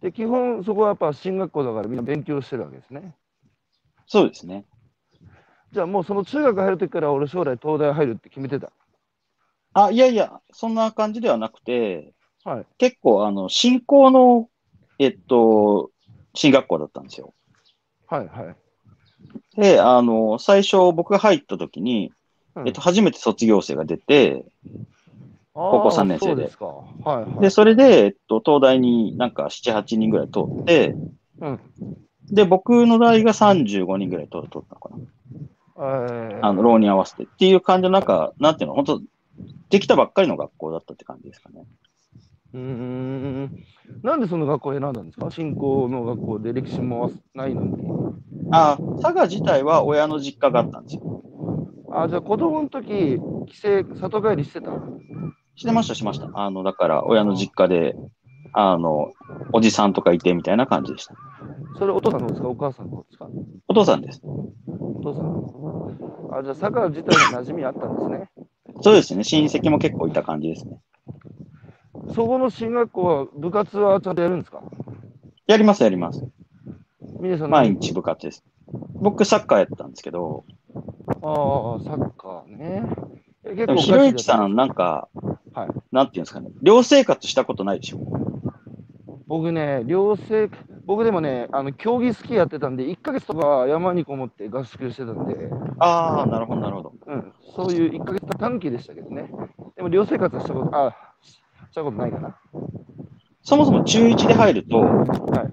[0.00, 3.14] で、基本そこはやっぱ進学校だからみんな勉強してるわけですね。
[4.06, 4.64] そうですね。
[5.72, 8.72] じゃあもうその中学入るときから俺将来東大入るって決めてた？
[9.74, 12.12] あ、いやいや、そんな感じではなくて、
[12.44, 12.66] はい。
[12.76, 14.48] 結構、あの、進行の、
[14.98, 15.90] えっと、
[16.34, 17.32] 進学校だったんですよ。
[18.06, 18.54] はいは
[19.56, 19.60] い。
[19.60, 22.12] で、あの、最初僕が入った時に、うん
[22.66, 24.44] えっと、初めて卒業生が出て、
[25.54, 26.66] 高校3年生でですか。
[26.66, 27.40] はいはい。
[27.40, 30.94] で、それで、えっと、東大になんか7、8人ぐらい通って、
[31.40, 31.60] うん。
[32.30, 34.96] で、僕の代が35人ぐらい通通ったのかな。
[35.76, 39.02] えーあの、浪人合わせてっていう感じのなんか、なんていうの、本当
[39.70, 41.64] できたばっかりの学校だったって感じですかね。
[42.54, 43.50] うーん。
[44.02, 45.30] なんでその学校を選んだんですか？
[45.30, 47.82] 新興の学校で歴史もないのに。
[48.50, 51.22] あ、佐賀自体は親の実家があったんですよ。
[51.92, 54.72] あ、じゃあ子供の時、帰省、里帰りしてた？
[55.56, 56.30] してました、しました。
[56.34, 57.94] あの、だから、親の実家で、
[58.52, 59.12] あの、
[59.52, 61.14] おじさんとかいてみたいな感じでした。
[61.78, 62.48] それお父さんの方ですか？
[62.48, 63.28] お母さんの方ですか？
[63.68, 64.20] お父さんです。
[64.24, 66.38] お父さん。
[66.38, 68.30] あ、じゃあ佐賀自体に馴染みあったんですね。
[68.80, 69.22] そうですね。
[69.24, 70.78] 親戚も結構いた感じですね。
[72.10, 74.62] そこの進学校は部活はちゃんとやるんですか？
[75.46, 76.24] やります、やります。
[77.20, 78.44] 皆さん毎日部活です。
[79.00, 82.82] 僕、サッカーやってたんですけど、ああ、サッカーね。
[83.44, 84.52] え結構ひろゆきさん。
[84.52, 85.08] ん、なんか、
[85.54, 85.68] はい。
[85.90, 87.98] なんていうんですかね、寮生活したことないでしょ？
[89.26, 90.50] 僕ね、寮生、
[90.84, 96.92] 僕でもね、あの競技スキーやってたんで、1ヶ月とか山にこもって合宿してたんで、ああ、なるほど、なるほど。
[97.06, 99.30] うん、そういう1ヶ月短期でしたけどね。
[99.76, 100.94] でも寮生活はしたこと、あ、
[101.72, 102.36] したことないかな。
[103.42, 105.48] そもそも中1で入ると、は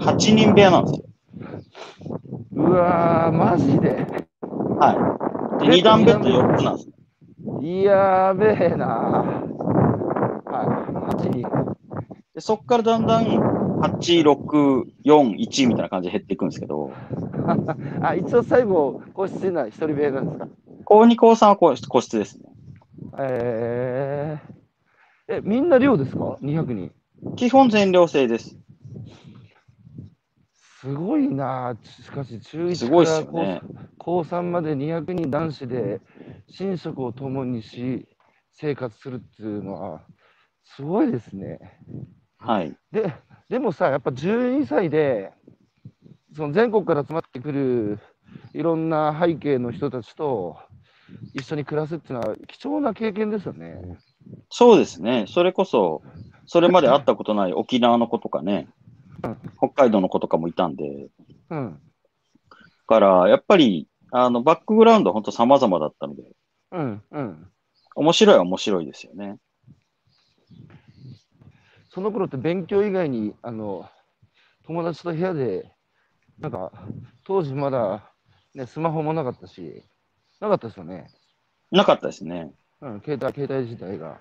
[0.00, 0.04] い。
[0.04, 1.04] 8人部屋なんですよ。
[2.54, 4.04] うわー、マジで？
[4.42, 5.66] はい。
[5.66, 6.88] で、2段ベッド4つなんです。
[7.84, 8.86] やべえな。
[8.86, 11.26] はい。
[11.26, 11.48] 8人。
[12.34, 16.90] で、そこからだんだん、8、6、4、1みたいな感じで減っていくんですけど、
[18.02, 20.48] あ、一応最後、個室な一人部屋なんですか？
[20.84, 22.44] 高2、高3は個室個室ですね。
[23.18, 24.61] えー、
[25.28, 26.92] え、みんな寮ですか ?200 人。
[27.36, 28.56] 基本全寮制です。
[30.80, 31.76] すごいな。
[31.82, 33.62] しかし、中1すごいっからすよね
[33.98, 36.00] 高高3まで200人男子で
[36.58, 38.08] 寝食を共にし、
[38.52, 40.02] 生活するっていうのは、
[40.64, 41.60] すごいですね。
[42.38, 42.74] はい。
[42.90, 43.14] で、
[43.48, 45.32] でもさ、やっぱ12歳で、
[46.34, 47.98] その全国から集まってくる
[48.54, 50.58] いろんな背景の人たちと
[51.34, 53.76] 一緒に暮らすっていうのは貴重な経験ですよね。
[54.50, 55.26] そうですね。
[55.28, 56.02] それこそ、
[56.46, 58.68] それまで会ったことない沖縄の子とかね、
[59.58, 61.08] 北海道の子とかもいたんで、
[61.50, 61.72] うん。
[61.72, 61.78] だ
[62.86, 66.22] から、やっぱり、あの、バックグラウンドは本当様々だったので、
[66.72, 67.02] うん。
[67.10, 67.50] うん。
[67.94, 69.38] 面白いは面白いですよね。
[71.88, 73.88] その頃って勉強以外に、あの、
[74.66, 75.70] 友達と部屋で、
[76.40, 76.72] なんか、
[77.24, 78.12] 当時まだ、
[78.54, 79.82] ね、スマホもなかったし、
[80.40, 81.10] なかったですよね。
[81.70, 82.52] なかったですね。
[82.82, 84.18] うん、携帯、携帯自体が。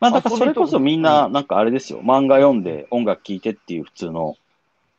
[0.00, 2.00] まあ、だからそれこそみんな、うなんかあれですよ。
[2.02, 4.36] 漫画読んで音楽聴いてっていう普通の。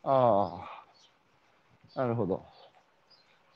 [0.04, 0.60] あ
[1.96, 2.44] あ、なるほど。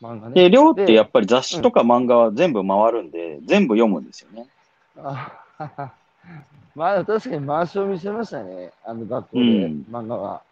[0.01, 0.35] 漫画ね。
[0.35, 4.49] で、寮ってやっぱり雑誌とか漫画は全部回るんで、全部読むんですよね。
[4.97, 5.93] あはは
[6.75, 10.43] まあ確かに回し読みしてましたね、あの学校で、うん漫画は。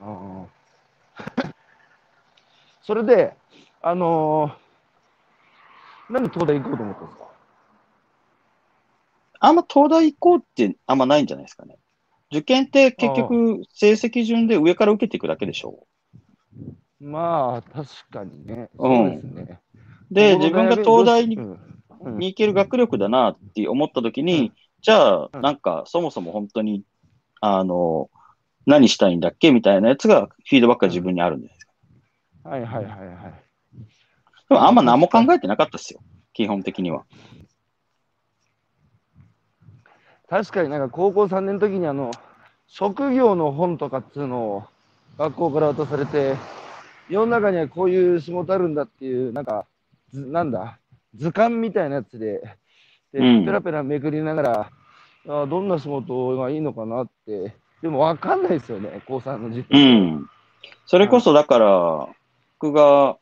[0.00, 0.46] うん
[2.82, 3.34] それで、
[3.82, 4.67] あのー、
[6.10, 7.24] なんで東大行こうと思ったんですか？
[9.40, 11.76] あんま東大行こうってあんまないんじゃないですかね。
[12.30, 15.86] 受験って結局成績順で上から受けていくだけでしょ
[17.00, 19.60] まあ確かにね、うんそうですね。
[20.10, 21.52] で、ここの自分が東大にうん
[22.00, 26.84] うんに行ける学力だなって思った時に、じゃあ、うんなんか、そもそも本当に、
[27.40, 28.08] あの、
[28.66, 31.72] 何したいんだっけみたいなやつが、フィードバックが自分にあるんじゃないですか。
[32.50, 33.47] はいはいはいはい。
[34.48, 36.00] でも、あんま何も考えてなかったですよ。
[36.32, 37.04] 基本的には。
[40.28, 42.10] 確かになんか高校3年の時にあの
[42.66, 44.64] 職業の本とかっていうのを
[45.16, 46.36] 学校から渡されて
[47.08, 49.64] 世の中にはこういう仕事あるんだっていうなんか
[50.12, 50.78] ずなんだ
[51.14, 52.42] 図鑑みたいなやつで
[53.10, 54.70] で、うんペラペラめくりながら
[55.28, 60.30] あどんな仕事がいいのかなってでも分かんないですよね高3の時う点ん。
[60.88, 62.08] それこそ、だから、
[62.58, 63.17] 僕が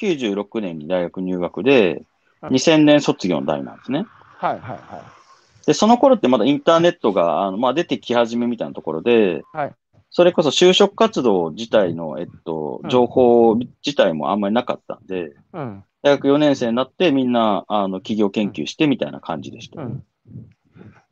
[0.00, 2.02] 96年に大学入学で、
[2.40, 4.06] はい2000年卒業の代なんですね。
[4.38, 9.74] はいはいはいで、その頃ってまだインターネットがあの、まあ、出てき始めみたいなところで、はい
[10.12, 15.84] それこそ就職活動自体の、えっとう、ん情報自体もあんまりなかったんで、うん。
[16.02, 19.82] 大学4年生になってみんな、あの、企業研究してみたいな感じでした。
[19.82, 20.04] うん。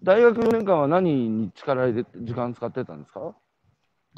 [0.03, 3.35] 大学4年間は何に力入れて、時間使ってたんですか？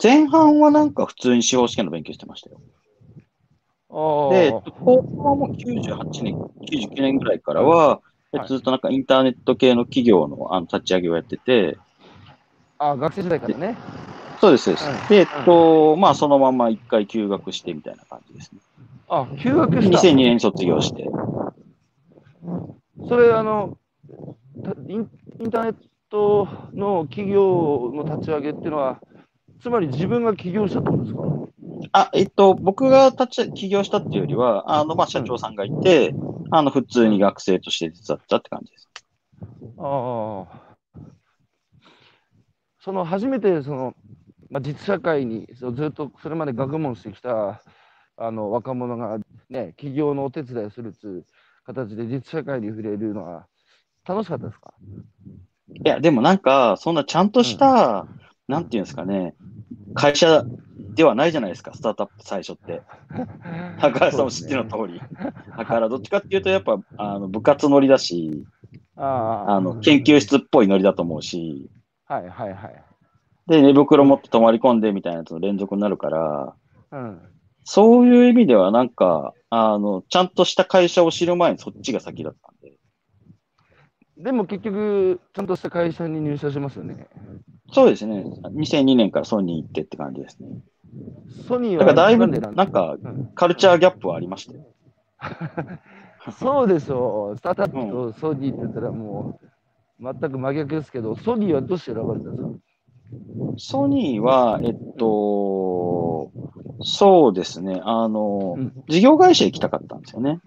[0.03, 2.61] 前半はなんか普通に司法試験の勉強してましたよ。
[4.29, 8.01] で、えっと高校はもう98年、99年ぐらいからは、
[8.33, 11.79] えっとずっとなんかインターネット系の企業のあの立ち上げをやってて、
[12.79, 13.77] あ学生時代からね。
[14.41, 14.89] そうです、そうです。
[14.91, 18.61] うんで、えっと、まあそのまま一回休学してみたいな感じですね。
[19.09, 19.99] あ、休学した。
[19.99, 21.05] 2002年に卒業して。
[23.09, 23.77] それ、あの、
[24.65, 25.09] たイン
[25.41, 25.75] インターネッ
[26.11, 29.01] トの企業の立ち上げっていうのは、
[29.61, 31.23] つまり自分が起業したってことですか？
[31.93, 36.15] あ、えっと、僕が立ち起業したっていうよりは、あの、まあ社長さんがいて、
[36.51, 38.91] あの、普通に学生として手伝ったって感じです。
[39.79, 40.77] ああ。
[42.83, 43.95] その初めてその、
[44.51, 47.63] まあ、実社会にそうずっとそれまで学問してきた
[48.17, 49.19] あの若者が
[49.51, 51.27] ね、企業のお手伝いをするという
[51.67, 53.47] 形で実社会に触れるのは
[54.07, 54.73] 楽しかったですか？
[55.85, 58.07] いや、でもなんか、そんなちゃんとした、
[58.49, 59.35] なんていうんですかね、
[59.95, 60.45] 会社
[60.95, 62.83] ではないじゃないですか、スタートアップ最初って。
[63.81, 65.01] 高橋さんも知ってるの通り。
[65.57, 68.45] だから、どっちかっていうと、やっぱ、あの部活乗りだし、
[68.97, 69.05] あ
[69.49, 71.71] ああの、研究室っぽいノリだと思うし、
[72.05, 72.85] はいはいはい。
[73.47, 76.55] で、寝袋持って泊まり込んでみたいなやつの連続になるから、
[76.93, 77.21] うん、
[77.65, 82.77] そういう意味ではなんか、あの、ちゃんとした会社を知る前にそっちが先だったんで。
[84.19, 87.09] でも結局、ちゃんとした会社に入社しますよね。
[87.73, 88.25] そうですね。
[88.45, 90.49] 2002年からソニー行ってって感じですね。
[91.47, 94.67] ソニーはだいぶ、なんか、うんカルチャーギャップはありましたよ。
[96.39, 97.39] そうでしょう。
[97.39, 99.41] スタートアップとソニーって言ったらも
[100.01, 102.49] う全く真逆ですけど、ソニーはどうして選ばれたんですか？
[103.57, 106.31] ソニーは、えっと、
[106.83, 107.81] そうですね。
[107.85, 110.41] あの、うん事業会社行きたかったんですよね。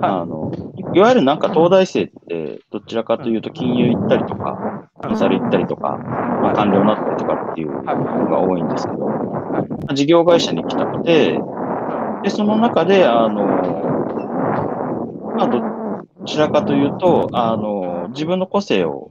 [0.00, 0.52] あの、
[0.92, 4.58] いわゆるなんか東大生って、どちらかというと金融行ったりとか、
[5.00, 5.98] コンサル行ったりとか、
[6.40, 9.14] まあ、官僚になったりとかっていうのが多いんですけど、
[9.94, 11.40] 事業会社に行きたくて、
[12.22, 14.06] で、その中で、あの、
[15.36, 15.62] まあ、ど
[16.24, 19.10] ちらかというと、あの、自分の個性を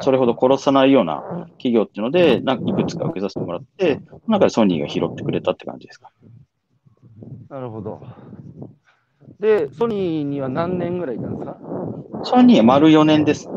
[0.00, 1.22] それほど殺さないような
[1.58, 6.10] 企業っていうので、なんかいくつか受けさせてもらって、その中でソニーが拾ってくれたって感じですか。
[7.48, 8.00] なるほど。
[9.40, 11.56] で、ソニーには何年ぐらいいたんですか？
[12.24, 13.48] ソニーは丸4年です。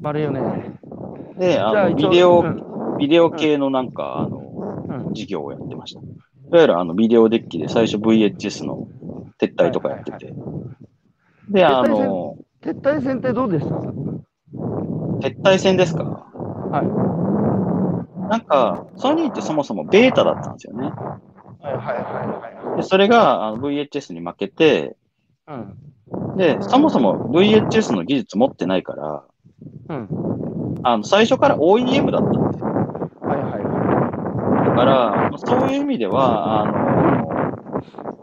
[0.00, 0.78] 丸4年。
[1.38, 2.64] で、あの、ビデオ、うん
[2.96, 4.38] ビデオ系のなんか、あの、
[4.88, 6.00] うん事業をやってました。
[6.00, 6.04] い
[6.52, 8.86] わゆるあの、ビデオデッキで最初 VHS の
[9.40, 10.32] 撤退とかやってて。
[11.50, 13.74] で、あの、撤退戦ってどうでした？
[13.74, 13.82] は
[15.20, 16.26] 撤退戦ですか？
[16.72, 18.30] い。
[18.30, 20.92] なんか、ソニーってそもそもベータだったんですよね。
[21.60, 22.53] はいはいはいはい。
[22.76, 24.96] で、それがあの VHS に負けて、
[25.46, 26.36] うん。
[26.36, 29.24] で、そもそも VHS の技術持ってないから、
[29.88, 30.80] うん。
[30.82, 32.66] あの、最初から OEM だったんですよ。
[33.28, 37.34] はいはいはだから、そういう意味では、あの、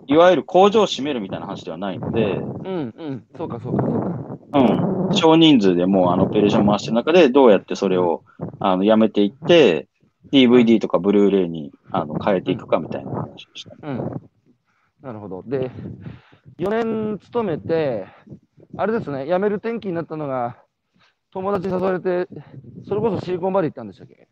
[0.07, 2.25] いわゆる工場を閉めるみたいな話ではないので、い。
[2.25, 3.23] うんうん。
[3.37, 4.01] そうかそうかそう
[4.51, 4.59] か。
[4.59, 8.23] うん、少人数でもうあのオペレーション回してる中で、どうやってそれを
[8.59, 9.87] あのやめていって、
[10.31, 13.75] DVD とかブルーレイにあの変えていくかみたいな話をした。
[13.81, 14.21] うん。
[15.01, 15.43] なるほど。
[15.45, 15.71] で、
[16.57, 18.05] 4年勤めて、
[18.77, 20.57] あれですね、辞める転機になったのが、
[21.31, 22.27] 友達に誘われて、
[22.87, 24.27] それこそシリコンバレー行ったんでしたっけ？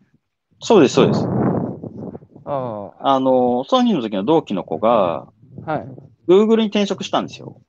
[0.61, 1.27] そうです、そうです。
[2.45, 5.27] ああの、ソニーの時の同期の子が、
[5.65, 5.87] あ、はい。
[6.27, 7.61] Google に転職したんですよ。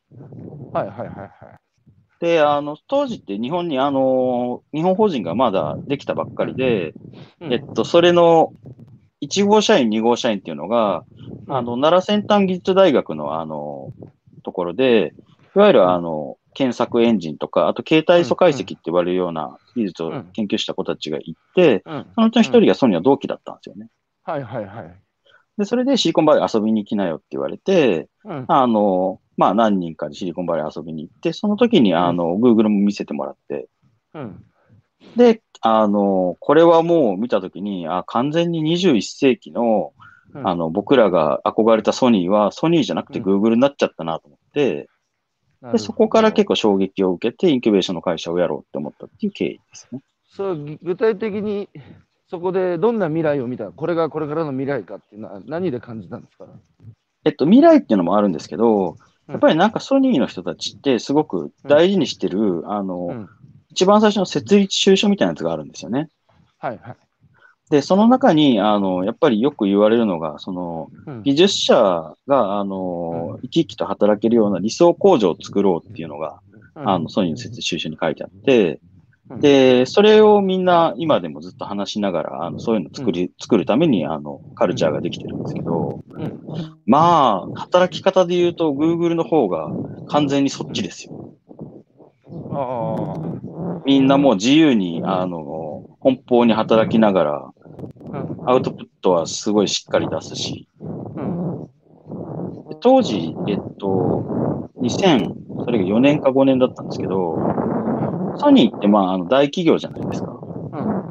[0.72, 1.30] はいはいはいはい。
[2.20, 6.92] で、あの、当時って日本に、あの、日本法人がまだできたばっかりで、
[7.40, 8.52] うんえっと、それの
[9.22, 11.04] 1号社員、2号社員っていうのが、
[11.48, 13.92] あの、奈良先端技術大学の、あの、
[14.42, 15.12] ところで、
[15.54, 22.06] いわゆる、あの、検索エンジンとか、あと携帯素解析って言われるような技術を研究した子たちがいて、うん。
[22.14, 23.88] そのうちの一人がソニーの同期だったんですよね。
[24.24, 25.00] はいはいはい。
[25.58, 28.44] で、それでシリコンバレー遊びに行きなよって言われて、うん。
[28.48, 33.68] あの、まあ何人かでシリコンバレー遊びに行って、その時にあの、Google も見せてもらって、
[34.14, 34.44] うん。
[35.16, 39.92] で、あの、これはもう見た時に、あ、完全に21世紀の、
[40.32, 40.46] うん。
[40.48, 43.42] あの、僕らが憧れたソニーは、ソニーじゃなくてうん。
[43.42, 44.88] Google になっちゃったなと思って、
[45.72, 50.00] で、そこから結構衝撃を受けて、インキュベーションの会社をやろうって思ったっていう経緯ですね。
[50.28, 51.68] そうぎ具体的に
[52.28, 53.72] そこでどんな未来を見た？
[53.72, 56.46] これがこれからの未来かっていうのは何で感じたんですか？
[57.24, 58.96] えっと、未来っていうのもあるんですけど、うん。
[59.32, 63.28] やっぱりなんかソニーの人たちってすごく大事にしてる、あの、うん
[63.70, 66.08] 一番最初の設立収書みたいなやつがあるんですよね。
[66.58, 66.96] はいはい。
[67.70, 76.40] で、その中に、あの、やっぱりよく言われるのが、その、うん技術者が、あの、生き生きと働けるような理想工場を作ろうっていうのが、
[76.74, 78.80] あの、ソニーの設置収集に書いてあって、
[79.30, 86.40] うんで、それをみんな今でもずっと話しながら、あの、そういうの作り、作るために、あの、カルチャーができてるんですけど、うん
[86.84, 89.70] まあ、働き方で言うと、Google の方が
[90.08, 91.32] 完全にそっちですよ。
[92.50, 93.29] ああ。
[93.84, 97.50] みんなもう自由に、あの、奔放に働きながら、
[98.12, 98.30] うん。
[98.44, 100.68] アウトプットはすごいしっかり出すし、
[102.80, 104.26] 当時、えっと、
[104.80, 107.42] 2000、それが4年か5年だったんですけど、
[108.36, 110.42] ソニーってまあ、あの大企業じゃないですか。
[110.72, 111.02] うん。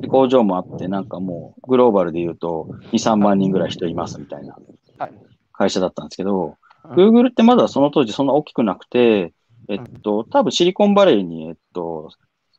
[0.00, 4.56] で工場もあって、なんかもう、グローバルで言うと、2、3万人ぐらい人いますみたいな
[4.98, 5.14] はい。
[5.52, 6.94] 会社だったんですけど、うん。
[6.94, 9.32] Google ってまだその当時そんな大きくなくて、
[9.68, 12.10] えっと、多分シリコンバレーに、えっと、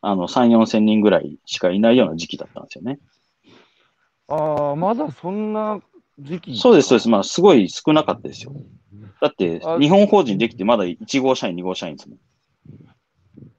[0.02, 3.00] あの、3、4千人ぐらいしかいないような時期だったんですよね。
[4.28, 5.80] ああ、まだそんな
[6.20, 6.58] 時期？
[6.58, 7.10] そうです、そうです。
[7.10, 8.54] まあ、すごい少なかったですよ。
[9.22, 12.20] だってあ、日本法人できてまだ1号社員、2号社員ですもん。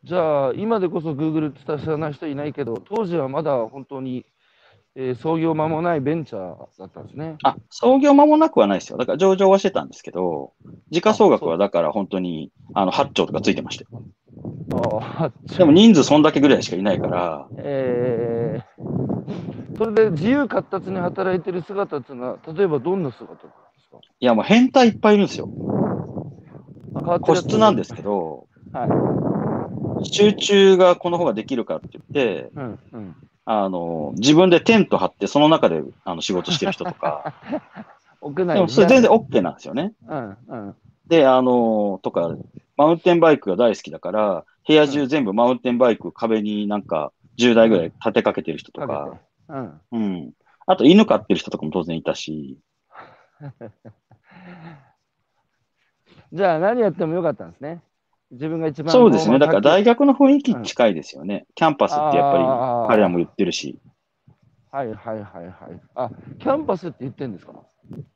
[0.05, 4.25] じゃあ、今でこそ Google って知らない人いないけど、当時はまだ本当に、
[4.99, 7.37] えー創業間もないベンチャーだったんですね。
[7.43, 8.97] あ、創業間もなくはないですよ。
[8.99, 10.53] だから上場はしてたんですけど、
[10.91, 14.03] 時価総額はだから本当に、あの、8兆とかついてましたよ。
[14.73, 23.47] ああ、でも人数そんだけぐらいしかいないから、えー、それで自由闊達に働いてる姿っていうのは、例えばどんな姿なんで
[23.83, 23.99] すか？
[24.19, 25.49] いやもう変態いっぱいいるんですよ。
[27.21, 28.87] 個室なんですけど、は
[30.03, 30.07] い。
[30.07, 33.17] 集中がこの方ができるかって言って、うんうん。
[33.47, 37.33] あの、自分でテント張ってその中であの仕事してる人とか、
[38.21, 39.93] 屋内でもそれ全然 OK なんですよね。
[40.09, 40.77] うんうん。
[41.07, 42.35] で、あの、とか、
[42.77, 49.17] マウンテンバイクが大好きだから、部屋中全部マウンテンバイク壁になんか10台ぐらい立てかけてる人とか。
[49.49, 49.81] うん。
[49.93, 50.33] うん。
[50.67, 52.59] あと犬飼ってる人とかも当然いたし、
[56.33, 57.81] じゃあ何やってもよかったんですね。
[58.31, 59.39] 自分が一番そうですね。
[59.39, 61.47] だから大学学の雰囲気近いですよね。
[61.55, 62.45] キャンパスってやっぱり
[62.89, 63.79] 彼らも言ってるし、
[64.73, 65.81] はいはいはいはい。
[65.95, 67.65] あ、キャンパスって言ってんですか？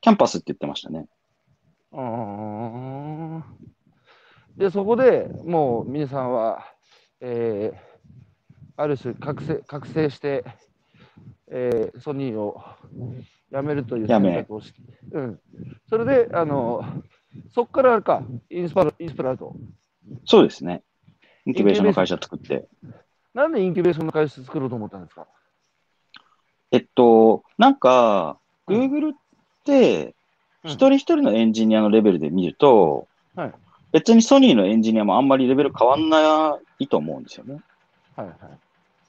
[0.01, 1.07] キャンパスって言ってましたね。
[1.93, 3.45] うーん。
[4.57, 6.65] で、そこでもう皆さんは、
[7.21, 7.91] えー
[8.77, 10.43] ある種覚醒覚醒して、
[11.51, 12.63] えーソニーを
[13.53, 14.81] 辞めるという辞め選択をして、
[15.13, 15.41] うん。
[15.89, 16.83] それで、あの、
[17.55, 19.55] そこからあれか、インスパルインスプラウト。
[20.25, 20.83] そうですね。
[21.47, 22.67] インキュベーションの会社作って。
[23.35, 25.27] なんでインキュベーションの会社作ろうと思ったんですか？
[26.73, 29.17] えっと、なんか、うん Google っ
[29.65, 30.15] て、
[30.65, 33.53] うん一人一人のエンジニアのレベルで見ると、はい
[33.93, 37.61] 別にソニーのエンジニアもあんまりレベル変わんないと思うんですよね。
[38.15, 38.37] はいはい。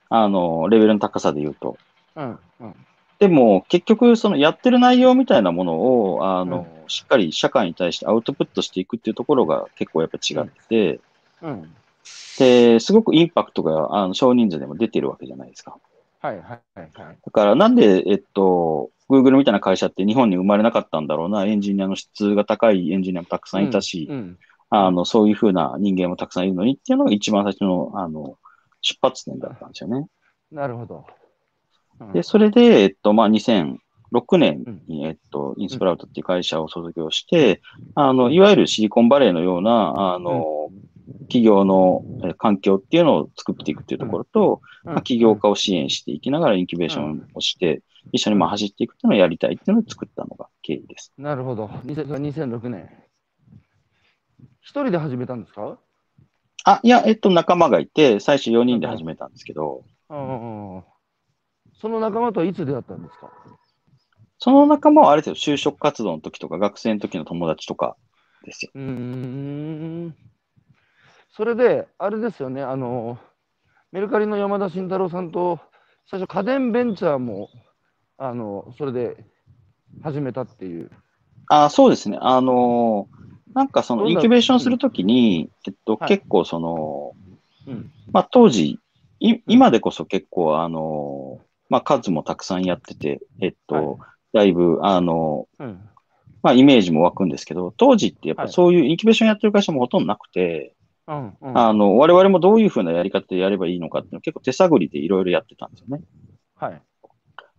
[0.10, 1.78] あの、レベルの高さで言うと。
[2.16, 2.76] うんうん。
[3.20, 11.00] でも、結局、そのやってる内容みたいなものを、あの、しっかり社会に対してアウトプットしていくっていうところが結構やっぱ違ってて、
[11.42, 11.76] うん。
[12.38, 15.78] で、すごくインパクトが、あの、少人数でも出てるわけじゃないですか。
[16.20, 17.18] はいはいはいはい。
[17.26, 24.38] だから、なんで、えっと、Google みたいな会社って日本に生まれなかったんだろうな、エンジニアの質が高いエンジニアもたくさんいたし、うん。
[24.70, 28.38] あの、そういうふうな人間もたくさんいるのにっていうのが一番最初の、あの、
[28.82, 30.08] 出発点だったんですよね。
[30.52, 31.06] なるほど。
[32.00, 33.28] うんで、それで、えっと、まあ、
[34.14, 37.62] 2006年に、えっと、インスプラウトっていう会社を卒業して、
[37.96, 40.70] あの、いわゆるシリコンバレーのような、あの、
[41.24, 44.94] 企業のえー環境っていうのを作っていくっていうところと、うん。
[44.94, 51.14] まあ、起業家を支援していきながらインキュベーションをして、一緒にまあ走っていくっていうのをやりたいっていうのを作ったのが経緯です。
[51.18, 51.68] なるほど。
[51.86, 52.06] 2000
[52.60, 52.90] 2006年。
[54.62, 55.78] 一人で始めたんですか？
[56.66, 60.76] あ、いや、えっと、仲間がいて、最初4人で始めたんですけど、うん。
[60.76, 60.84] うん。
[61.74, 63.32] その仲間とはいつ出会ったんですか？
[64.44, 67.96] その仲間はあれですよ、就職活動の時とか学生の時の友達とか
[68.44, 68.72] ですよ。
[68.74, 70.16] うーん。
[71.38, 73.20] それで、あれですよね、あの、
[73.92, 75.60] メルカリの山田慎太郎さんと、
[76.10, 77.50] 最初家電ベンチャーも、
[78.18, 79.24] あの、それで
[80.04, 80.90] 始めたっていう。
[81.48, 82.18] あ、そうですね。
[82.20, 83.22] あのー
[83.54, 87.14] なんかそのインキュベーションするときに、えっと、はい結構その、
[87.68, 88.80] うんまあ当時、
[89.20, 94.00] い今でこそ結構あのーまあ数もたくさんやってて、えっと、
[94.34, 95.82] だいぶ、あのーうん。
[96.44, 100.76] まあイメージも湧くんですけど、当時ってやっぱはいそういうインキュベーションやってる会社もほとんどなくて、
[101.08, 101.34] うん。
[101.42, 101.58] うん。
[101.58, 106.04] あの、我々もどういうふうなやり方でやればいいのかっていうのを結構手探りでいろいろやってたんですよね。
[106.56, 106.82] はい。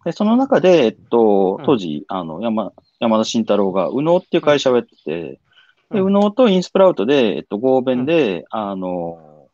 [0.04, 5.40] で、その中で、えっとうん、当時、あの、山、山田慎太郎が、右脳っていう会社をやってて、
[5.90, 9.48] で、うん右脳とインスプラウトで、えっと、合弁で、あの、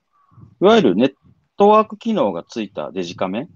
[0.60, 1.12] いわゆるネッ
[1.56, 3.48] トワーク機能がついたデジカメ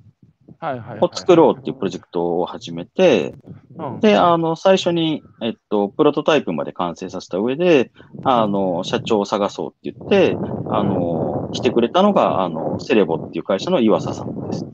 [0.58, 0.98] はいはいはい。
[1.00, 3.34] を作ろうっていうプロジェクトを始めて、
[3.76, 7.90] うんで、あの、最初に、えっと、プロトタイプまで完成させた上で、
[8.24, 10.36] あの、社長を探そうって言って、
[10.70, 14.66] あの、来てくれたのが、あの、セレボっていう会社の岩佐さんです。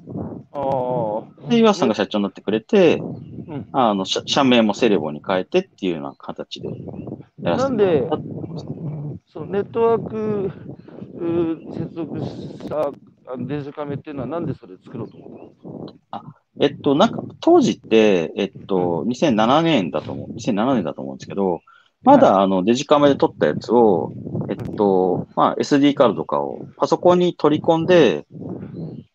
[0.52, 1.50] ああ。
[1.50, 3.02] で、岩佐さんが社長になってくれて、う
[3.56, 6.68] んあの、社社名もセレボに変えてっていうような形で
[7.40, 10.52] やらせてもらったそのネットワーク
[11.74, 12.90] 接続した
[13.36, 14.46] デジカメっていうのは、なん。
[14.46, 15.52] でそれ作ろうと思
[15.86, 21.60] ったのえっと、なんか、当時って、えっと、2007年だと思う、2007年だと思うんですけど、
[22.02, 24.12] まだあのデジカメで撮ったやつを、
[24.48, 28.26] えっと、まあ、SD カードとかをパソコンに取り込んで、で、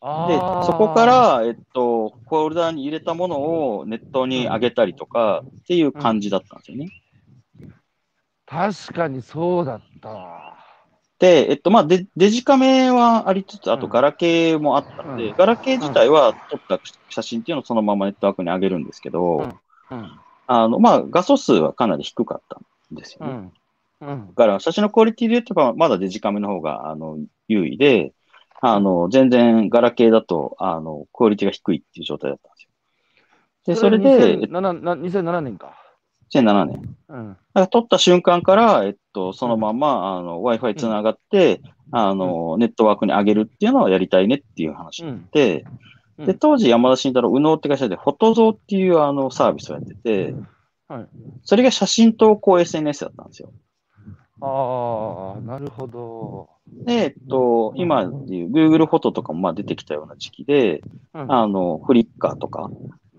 [0.01, 6.89] そこか、ら、えっと、フォルダーに入れたものをネットに上げたりとかっていう感じだったんですよね。
[8.45, 10.62] 確かにそうだったわ。
[11.23, 19.43] で、えっと、まあデ、デジカメはありつつ、あとうんガラケーもあったので、うんガラケー自体は撮った写真っていうのをそのままネットワークに上げるんですけど、うん
[19.91, 20.11] うん。
[20.47, 23.51] あの、まあ、画素数はかなり低かったんですよね。
[24.01, 24.33] だ。
[24.35, 27.17] から、写真のクオリティで言えば、まだデジカメの方が、あの、
[27.47, 28.11] 優位で、
[28.59, 33.75] あの、全然、ガラケーだと、あの、クオリティが低いっていう状態だったんですよ。
[33.75, 35.82] で、それで、えっと2007な2007年か。
[36.33, 36.95] 2007年。
[37.09, 37.29] うん。
[37.29, 41.61] だから撮った瞬間から、えっと、そのまま、あの、Wi-Fi つながって、
[41.91, 45.27] あの、ネットワークに上げるっていうのをやりたいねっていう話うん。
[45.31, 50.35] で、うんで、当時山田慎太郎、右脳って会社で、フォトゾーっていうあのサービスをやってて、
[50.87, 51.07] はい。
[51.43, 53.51] それが写真投稿 SNS だったんですよ。
[54.41, 56.49] ああ、なるほど。
[56.85, 60.81] で、えっと、今でいう Google フォトとかもまあ出てきたような時期で、
[61.13, 62.69] うんあの、フリッカーとか、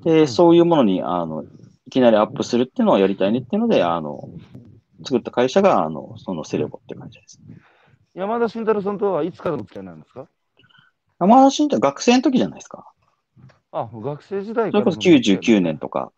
[0.04, 1.46] で、んそういうものに、あの、い
[1.94, 4.28] きなりアップするっていうのをやりたいねっていうので、あの、
[5.04, 7.40] 作った会社が、あの、そのセレボって感じです。
[8.14, 10.26] 山田慎太郎さんとはいつからの付き合いなんですか？
[11.20, 12.84] 山田慎太郎学生の時じゃないですか。
[13.72, 16.12] あ、学生時代からのそれこそ99年とか。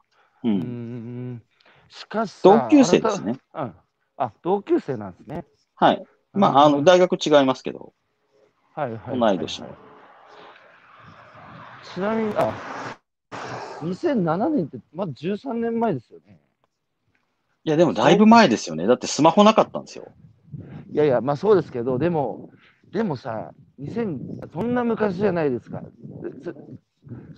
[0.45, 0.49] う。
[0.49, 1.33] うーん。
[1.35, 1.43] ん。
[1.89, 3.39] しかしさ、同級生ですね。
[3.55, 3.74] うん。
[4.16, 5.45] あ、同級生なんですね。
[5.74, 6.03] はい。
[6.33, 7.93] まあ、あの、大学違いますけど、
[8.74, 9.77] はいはいはい同い年の。
[11.95, 12.96] ちなみに、あ、
[13.81, 16.39] 2007年ってまだ13年前ですよね。
[17.64, 18.87] いや、でもだいぶ前ですよね。
[18.87, 20.12] だってスマホなかったんですよ。
[20.93, 22.51] いやいや、まあそうですけど、でも、
[22.93, 23.51] でもさ、
[23.81, 25.83] 2000そんな昔じゃないですか。
[26.43, 26.55] つ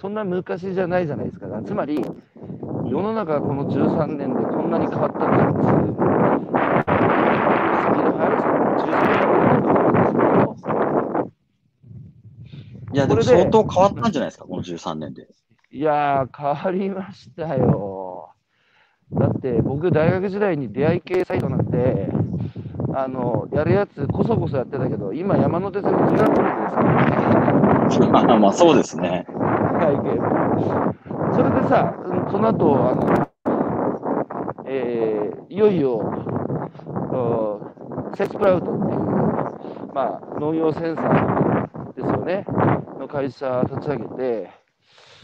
[0.01, 1.47] そんな昔じゃないじゃないですか。
[1.65, 5.99] つまり、世の中がこの13年でこんなに変わったんだっていう。
[7.79, 9.29] スピード速いですから、13年
[12.93, 15.29] いや、でも相当変わったんじゃないですか、この13年で。
[15.71, 18.35] いやー、変わりましたよ。
[19.13, 22.09] だって僕、大学時代に出会い系サイトなんて、
[22.95, 27.09] あの、やるやつこそこそやってたけど、今山手線の時間取れてですからね。
[28.41, 29.27] まあ、そうですね。
[29.71, 30.37] 出会い系も。
[31.33, 33.29] それでさ、うんその後、あの、
[34.67, 35.97] えーいよいよ、
[37.11, 37.61] お
[38.17, 39.01] セスプラウトっていう、
[39.95, 42.45] まあ、農業センサーですよね、
[42.99, 44.51] の会社立ち上げて、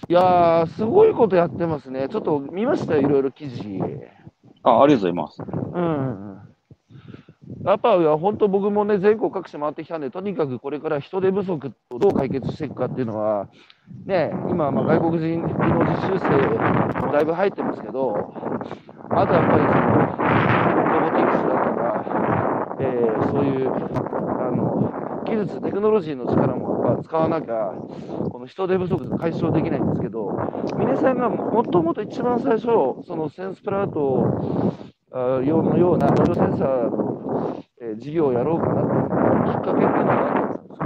[0.09, 2.09] いやー、すごいことやってますね。
[2.11, 3.81] ちょっと見ましたよ、いろいろ記事。
[4.63, 5.43] あ、ありがとうございます。
[5.43, 6.41] うん。
[7.65, 13.49] やっぱ、本当僕もね、全国各地回ってきたんで、とにかくこれから人手不足をどう解決していくかっていうのは、
[14.05, 18.35] ね、今、まあ外国人技能実習生もだいぶ入ってますけど、
[19.11, 20.05] あとやっぱりその、
[20.93, 27.75] ロボティクスだとか、えーそういう、あの、技術、テクノロジーの力もやっぱ使わなきゃ、
[28.31, 30.31] この人手不足解消できないんですけど、
[30.79, 32.67] 峰さんがもともと一番最初、
[33.07, 34.73] そのセンスプラウト
[35.13, 39.15] あ用のようなセンサーの、えー事業をやろうかなと思った
[39.53, 40.79] きっかけっていうのは何だったんです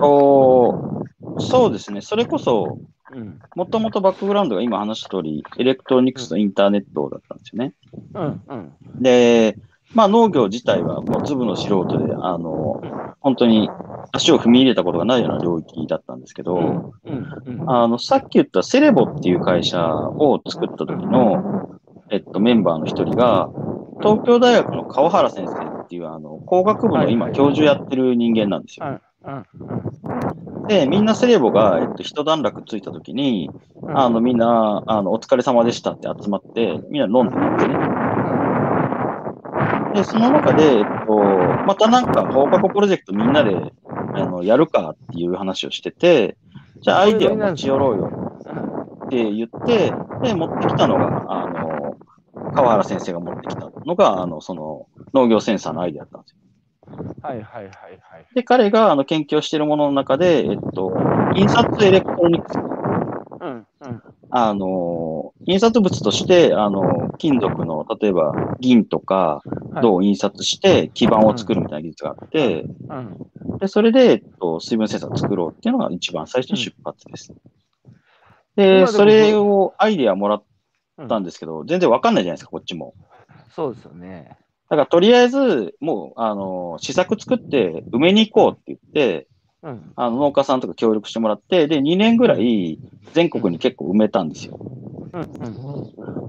[0.00, 0.06] か？
[0.06, 2.00] おそうですね。
[2.00, 2.78] それこそ、
[3.12, 3.40] うん。
[3.54, 7.74] もともとバックグラウンドが今話した通り、エレクトロニクスとインターネットだったんですよね。
[8.14, 8.42] うん。
[8.48, 8.72] うん。
[9.02, 9.56] で、
[9.94, 12.80] まあ農業自体はもうズブの素人で、あの、
[13.20, 13.70] 本当に
[14.12, 16.92] 足を踏み入れたことがないような領域だったんですけど。
[17.66, 19.80] あの、さっき言ったセレボっていう会社
[20.18, 21.64] を作った時の、
[22.10, 23.48] えっと、メンバーの一人が、
[24.02, 29.00] 東京大学の川原先生っていう、あの、工学部の今教授やってる人間なんですよ。
[30.68, 33.50] で、みんなセレボが、えっと、一段落ついた時に、
[33.82, 33.98] うん。
[33.98, 38.03] あの、みんな、あの、お疲れ様でしたって集まって、みんな飲んでたんですね。
[39.94, 43.74] で、その中で、えっと、またなんか放課後プロジェクトみんなで、
[44.12, 46.36] あの、やるかっていう話をしてて、
[46.82, 51.96] じゃあアイデアを持ち寄ろうよって言って、で、持ってきたのが、あの、
[52.52, 56.98] 川原先生が持ってきたのが、あの、その、農業センサーのアイデアだったんですよ。
[57.22, 58.26] はいはいはいはい。
[58.34, 60.96] で、彼が、あの、研究をしているものの中で、えっと、
[61.36, 62.58] 印刷エレクトロニクス。
[63.40, 63.66] うん。
[63.80, 64.02] うん。
[64.36, 72.94] あの、印刷物として、あの、金属の、例えば銀とか、はい銅を印刷して基板を作るみたいな技術があって、う
[73.54, 73.58] ん。
[73.58, 77.34] で、それで、えっと、水分センサーを作ろうっていうのが一番最初の出発です。
[78.56, 80.44] 今で、それをアイディアもらっ
[81.08, 82.94] たんですけど、全然わかんないじゃないですか、こっちも。
[83.50, 84.36] そうですよね。
[84.70, 89.33] だから、とりあえず、もう、あの、試作作って埋めに行こうって言って、うん。
[89.96, 92.78] あの、農家さんとか協力してもらって、で、2年ぐらい
[93.12, 94.58] 全国に結構埋めたんですよ。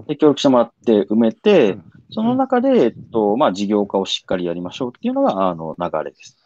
[0.08, 6.38] で、協力してもらって埋めて、うんその中で、えっと、まあ、事業化をしっかりやりましょうっていうのが、あの、流れです。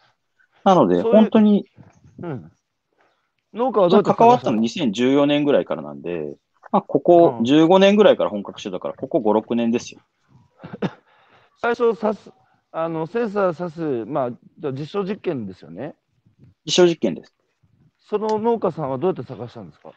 [0.64, 1.66] なので、本当に、
[2.24, 2.52] うん。
[3.54, 6.34] 農家はどう関わったの探2014年ぐらいからなんで、
[6.72, 10.02] まあ、ここうん15年ぐらいから本格してたから、ここ5、6年ですよ。
[11.62, 12.32] 最初刺す、
[12.72, 15.96] あの、センサー刺す、まあ実証実験ですよね。
[16.66, 17.34] 実証実験です。
[18.10, 19.94] その農家さんはどうやって探したんですか？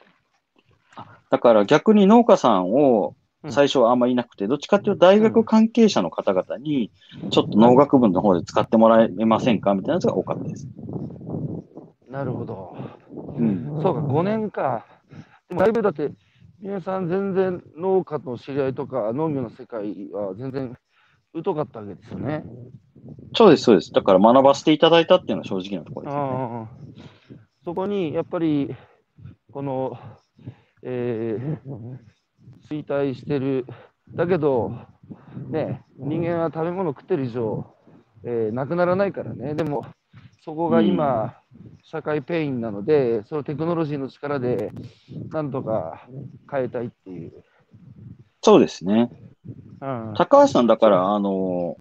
[1.30, 3.14] だから逆に農家さんを
[3.44, 6.92] うん最初はあんまりいなくて、どっちかっていうと大学関係者の方々に、
[7.30, 10.68] ちょっと農学部の方で使ってもらえませんかみたいなやつが多かったです。
[12.08, 12.76] なるほど。
[13.10, 13.82] うん。
[13.82, 14.86] そうか、5年か。
[15.48, 16.12] でも、だいぶだって、
[16.60, 20.76] 皆さん全然農家の知り合いとか農業の世界は全然
[21.44, 22.44] 疎かったわけですよね。
[23.34, 23.92] そうです、そうです。
[23.92, 26.68] だから学ばせていただいたっていうのは正直なところですよ
[27.30, 27.36] ね。
[27.64, 28.74] そこにやっぱり
[29.52, 29.98] この、
[30.82, 31.98] えー
[32.68, 33.66] 衰退してる
[34.14, 34.72] だけど
[35.50, 37.66] ね人間は食べ物食ってる以上、
[38.24, 39.86] えーなくならないからねでも
[40.44, 41.36] そこが今、
[41.84, 44.72] 社会 pain なのでそのテクノロジーの力で
[45.30, 46.08] なんとか
[46.50, 47.44] 変えたいっていう。
[48.42, 49.10] そうですね。
[49.80, 51.76] うん高橋さんだから、あの、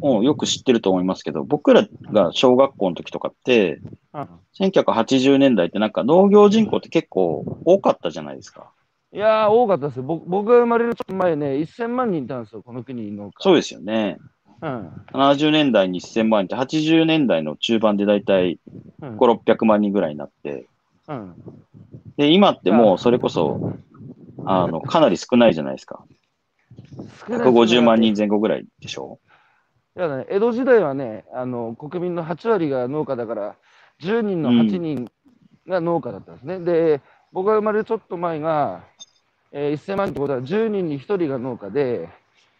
[0.00, 3.80] もうよく知ってると思いますけど、僕らが小学校の時とかって、
[4.12, 4.28] うん。
[4.58, 8.70] 1980年代ってなんか農業人口って結構多かったじゃないですか。
[9.12, 9.96] いやー多かったです。
[9.98, 14.18] よ僕僕が生まれるちょっと前ね1000万人いたんですよこの国のそうですよね。
[14.62, 14.88] うん。
[15.12, 18.58] 70年代に1000万人って、80年代の中盤でだいたい
[19.02, 19.18] うん。
[19.18, 20.66] 5、600万人ぐらいになって、
[21.08, 21.34] うん。
[22.16, 23.74] で、今ってもうそれこそ、
[24.44, 26.04] あの、かなり少ないじゃないですか。
[26.96, 27.36] 少ないですね。
[27.36, 29.18] 150万人前後ぐらいでしょ
[30.00, 33.56] いやね、江戸時代はね、あの国民の8割が農家だから、
[34.00, 35.10] 10人の8人
[35.68, 36.58] が農家だったんですね。
[36.60, 38.82] で、僕が生まれるちょっと前が、
[39.52, 42.08] えー1000万人ってことは10人に1人が農家で、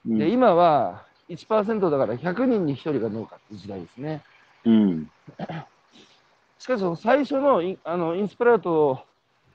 [0.06, 4.22] うんで今は1%だから100人に1人が農家っていう時代ですね。
[4.66, 5.10] うん。
[6.58, 8.98] しかし、その最初のインあのインスプラウトを、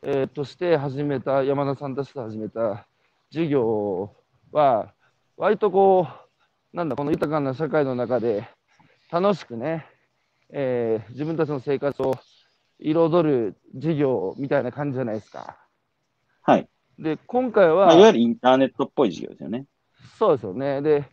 [0.01, 2.87] えーとして始めた、山田さんたちと始めた
[3.29, 4.11] 事業
[4.51, 4.91] は、
[5.37, 6.24] 割とこう、
[6.75, 8.49] なんだ、この豊かな社会の中で
[9.09, 9.85] 楽しくね、
[10.49, 12.15] えー自分たちの生活を
[12.79, 15.57] 彩る事業みたいな感じじゃないですか。
[16.41, 16.67] はい。
[16.99, 19.67] で、今回は、まあ、いわゆるインターネットっぽい事業ですよね。
[20.19, 20.81] そうですよね。
[20.81, 21.05] で、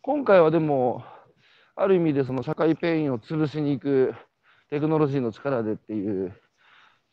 [0.00, 1.04] 今回はでも、
[1.76, 4.14] ある意味でその社会 pain を潰しに行く
[4.70, 6.34] テクノロジーの力でっていう、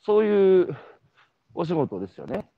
[0.06, 0.78] そういう
[1.54, 2.50] お仕事ですよね。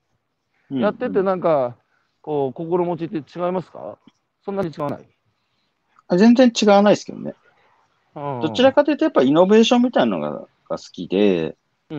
[0.70, 1.78] うんやっててなんか、
[2.22, 3.98] こう、心持ちって違いますか？
[4.46, 5.10] そんなに違わない？
[6.12, 7.36] あ全然違わないですけどね。
[8.16, 10.32] どどちらかというと、やっぱイノベーションみたいなのが
[10.70, 11.58] が好きで、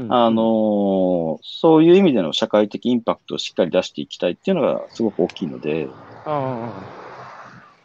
[0.09, 5.95] あのーそういう意味での社会的インパクトをしっかり出していきたいっていうのがすごく大きいので、
[6.27, 6.53] あ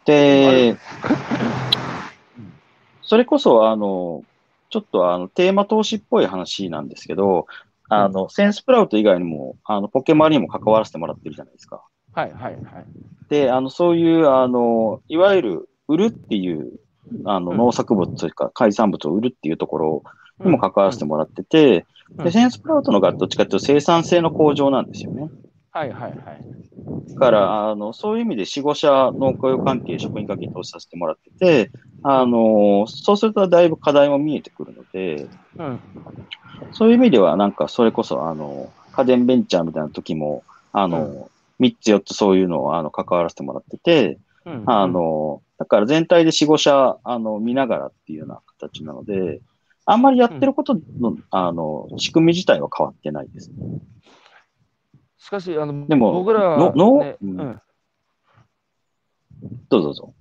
[0.04, 0.80] で、
[3.00, 4.24] それこそ、あの、
[4.70, 7.46] ちょっとあの、テーマ投資っぽい話なんですけど、
[7.88, 11.82] あの、センスプラウト以外にも、あの、ポケマルにも関わらせてもらってるじゃないですか。
[12.14, 12.86] あはいはいはい。
[13.28, 16.70] で、あの、そういう、あの、いわゆる、売るっていう、
[17.24, 20.02] あの、うん農作物というか、海産物を売るっていうところ
[20.44, 21.86] にも関わらせてもらってて、
[22.18, 25.30] うんで、センスプラウトのがどっちかというと生産性の向上なんですよね。
[25.70, 26.44] はいはいはい。
[27.14, 31.72] だから、あの、そういう意味で4、5社農業関係、職員関係に投資させてもらってて、
[32.02, 35.28] あの、そうするとだいぶ課題も見えてくるので、
[35.58, 35.80] うん。
[36.70, 49.40] そういう意味では、なんか、それこそ、あの、家電ベンチャーみたいな時も、あの、3つ4つそういうのを、あの、関わらせてもらってて、うんあ、の、だから全体で4、5社、あの、見ながらっていうような形なので、
[49.84, 53.50] あんまりやってることの、あの、仕組み自体は変わってないです。
[55.18, 57.62] しかし、あの、でも僕らは、ののねうんうん
[59.68, 60.14] どうぞどうぞ。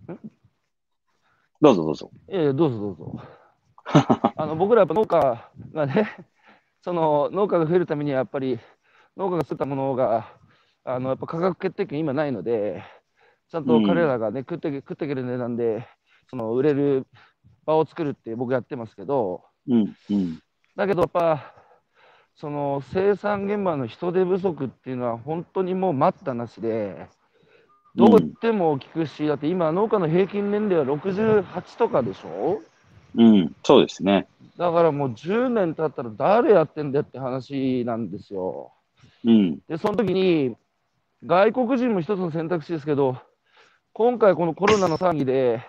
[1.60, 2.12] どうぞどうぞ。
[2.30, 3.22] いやいや、どうぞどうぞ。
[4.36, 6.08] あの僕らやっぱ農家がね、
[6.82, 8.60] その農家が増えるためにはやっぱり
[9.16, 10.28] 農家が作ったものが
[10.84, 12.84] あのやっぱ価格決定権今ないので、
[13.50, 15.88] ちゃんと彼らがね、食って食っていける値段で
[16.30, 17.08] その売れる
[17.66, 20.40] 場を作るって僕やってますけど、うん、うん。
[20.76, 21.54] だけどやっぱ
[22.36, 27.08] その生産現場の人手不足っていうのは本当にもう待ったなしで、
[27.96, 32.62] どうっても聞くし、だって今、農家の平均年齢は68とかでしょ？
[33.16, 34.28] うん、そうですね。
[34.56, 38.72] だからもう10年経ったら誰やってんだよって話なんですよ。
[39.26, 39.60] うん。
[39.68, 40.56] で、その時に、
[41.26, 43.18] 外国人も一つの選択肢ですけど、
[43.98, 45.60] 今回このコロナの騒ぎで、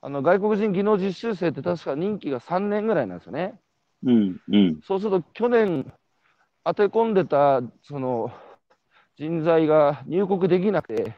[0.00, 3.60] あの外国人技能実習生って確か任期が3年ぐらいなんですよね。
[4.02, 4.36] うん。
[4.48, 4.80] うん。
[4.82, 5.92] そうすると去年
[6.64, 8.32] 当て込んでたその
[9.18, 11.16] 人材が入国できなくて、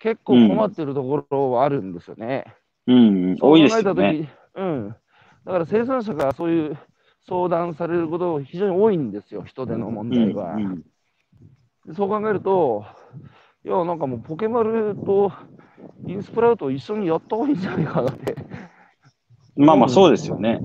[0.00, 2.56] 結構困ってるところはあるんですよね。
[2.88, 3.36] うん。
[3.38, 4.26] そう多いです考えたとよね。
[4.56, 4.88] き、うん。
[5.44, 6.78] だから生産者がそういう
[7.28, 10.56] 相談されること非常に多いんですよ、人手の問題は。
[10.56, 10.82] うんうん
[11.86, 12.84] でそう考えると、
[13.64, 15.32] いや、なんかもうポケマルと
[16.06, 18.34] インスプラウトを一緒にやった方がいいんじゃないかなって。
[19.56, 20.60] まあまあそうですよね。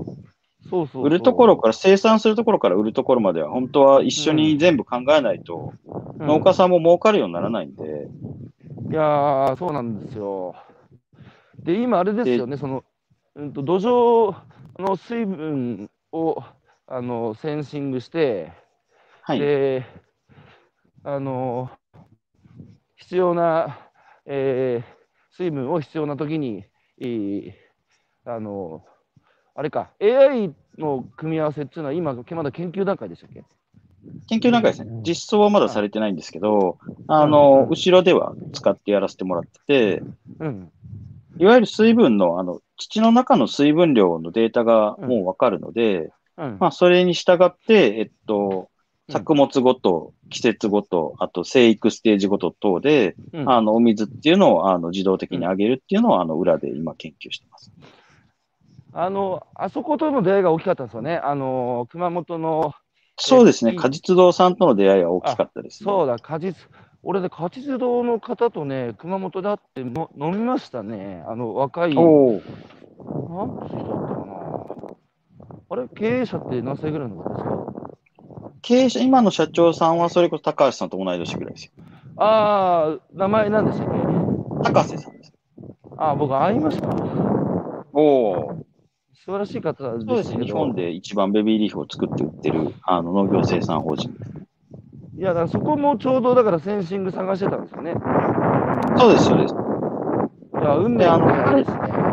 [0.68, 5.74] そうそう売るところから、生産するところから売るところまでは、本当は一緒に全部考えないと、
[6.18, 8.08] うん農家さんも儲かるようにならないんで、
[8.90, 10.54] いやー、そうなんですよ。
[11.62, 12.84] で、今、あれですよね、その、
[13.34, 14.34] うんと、土壌
[14.78, 16.42] の水分を、
[16.86, 18.52] あの、センシングして、
[19.22, 19.40] はい。
[19.40, 19.84] で、
[21.04, 21.70] あの、
[22.96, 23.78] 必要な、
[24.26, 24.96] えー
[25.36, 26.64] 水分を必要な時に、
[26.98, 27.52] えー
[28.24, 28.84] あの、
[29.54, 33.44] あれか、AI の組み合わせっていうのは今、まだ研究段階でしたっけ？
[34.28, 35.00] 研究段階ですね。
[35.02, 39.60] 実装はまだされてないんですけど、あうんの、後ろでは使ってやらせてもらって
[40.00, 40.02] て、
[40.38, 40.72] うん。
[41.38, 46.56] いわゆる水分の、あの、土の中の水分量のデータがもうわかるので、うん。
[46.58, 48.75] まあ、それに従って、えっと、うん
[49.08, 57.70] 作物ごと、季節ごと、あと生育ステージごと等で、うんあの、お水っていうのを、あの、自動的に上げるっていうのを、あの、裏で今研究してます。
[58.92, 61.16] あの、あそことの出会いが大きかったんですよね。
[61.18, 62.72] あの、熊本の、
[63.18, 63.74] そうですね。
[63.74, 65.86] 果実堂さんとの出会いは大きかったですね。
[65.90, 66.68] そうだ、果実、
[67.02, 71.22] 俺で果実堂の方とね、熊本で会っての飲みましたね。
[71.28, 74.36] あの、若い、何おー歳だったかな。
[75.68, 77.85] あれ、経営者って何歳ぐらいの方ですか？
[78.66, 81.72] 経営者、今の社長さんはそれこそ高橋さんと同い年ぐらいですよ。
[82.16, 83.98] ああ、名前何でしたっけ？
[84.64, 85.32] 高瀬さんです。
[85.96, 86.88] ああ、僕会いました。
[87.92, 88.58] おお。
[89.14, 90.44] 素晴らしい方そうですね。
[90.44, 94.30] 日本で一番ベビーリーフを作って売ってる、あの、農業生産法人です。
[95.16, 97.94] いや、だからそこもちょうどだからセンシング探してたんですよね。
[98.98, 99.54] そうです、そうです。
[99.54, 102.05] いや、運命のの出会いですね。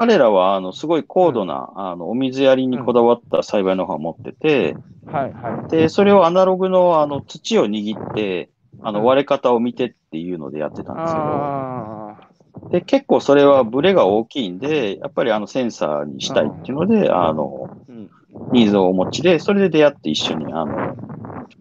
[0.00, 4.76] うん彼らは、あの、すごい高度な、あの、お水やりにこだわった栽培ノウハウを持ってて、
[5.06, 5.70] はいはい。
[5.70, 8.50] で、それをアナログの、あの、土を握って、
[8.82, 12.28] あの、うん割れ方を見てっていうのでやってたんですけど、ああ、
[12.70, 18.10] で、結構それはブレが大きいんで、やっぱりあの、センサーにしたいっていうので、あの、うん。
[18.52, 20.96] ニーズをお持ちで、それで出会って一緒に、あの、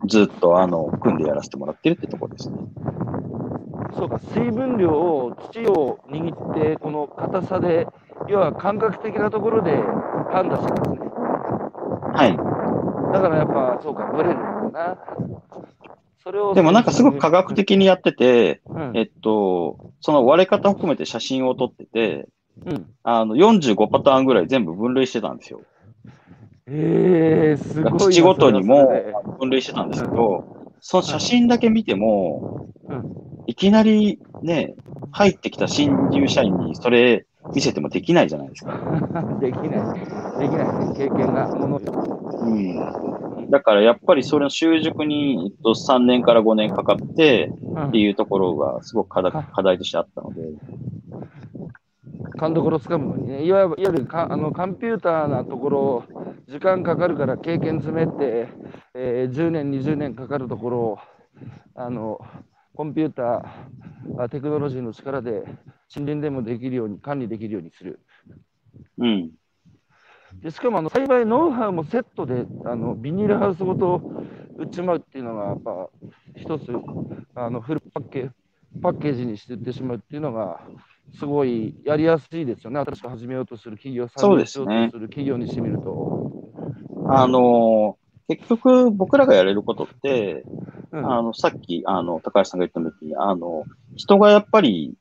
[0.08, 2.56] ずっと、あの、組んでやらせてもらってるってところですね。
[3.98, 7.88] そうか、水分量を土を握って、この硬さで、
[8.30, 9.72] 要は感覚的なところで
[10.32, 11.12] 判断してるんですね。
[12.14, 12.36] はい。
[13.14, 14.98] だからやっぱ、そうか、ブレるんだな。
[16.24, 16.54] それを。
[16.54, 18.92] でもなんかすごく科学的にやってて、うん。
[18.96, 22.28] えっと、その割れ方を含めて写真を撮ってて、
[22.66, 22.86] うん。
[23.04, 25.62] あの、45パターンぐらい全部分類してたんですよ。
[26.68, 28.00] えー、すごいな。
[28.00, 28.90] 土ごとにも
[29.40, 34.74] 分類してたんですけど、その写真だけ見ても、うんいきなりね、
[35.12, 38.78] 入ってきた新入社員にそれ見せてもできないじゃないですか。
[39.40, 40.00] で できない。
[40.40, 40.94] できないね。
[40.96, 41.94] 経験がものよ。
[42.42, 43.50] うん。
[43.50, 50.42] だからやっぱりそれの習熟に、えっと、3年から5年かかってうんっていうところがすごく課題課題としてあったので、
[52.38, 56.04] 勘どころつかむのにね、いわゆるいわゆるかあのコンピューターなところ、
[56.48, 58.48] 時間かかるから経験詰めて、
[58.94, 60.98] えー10年、20年かかるところを、
[61.76, 62.20] あの
[62.76, 65.44] コンピューター、あテクノロジーの力で
[65.94, 68.00] 森林でもできるように、管理できるようにする。
[68.98, 69.32] うん。
[70.42, 74.02] でしかもあの栽培ノウハウもセットであのビニールハウスごと
[74.58, 75.90] 売っちまうっていうのが、やっぱ
[76.36, 76.72] 一つ
[77.36, 78.30] あのフルパッケ
[78.82, 80.60] パッケージにして売ってしまうっていうのが、
[81.18, 86.32] すごいやりやすいですよね、新しく始めようとする企業、そうですね参入しようとする企業にしてみると。
[87.08, 90.44] あのー結局僕らがやれることって、
[90.92, 93.66] うんあの、さっき、あの、高橋さんが言ったように、あの、
[93.96, 94.96] 人がやっぱり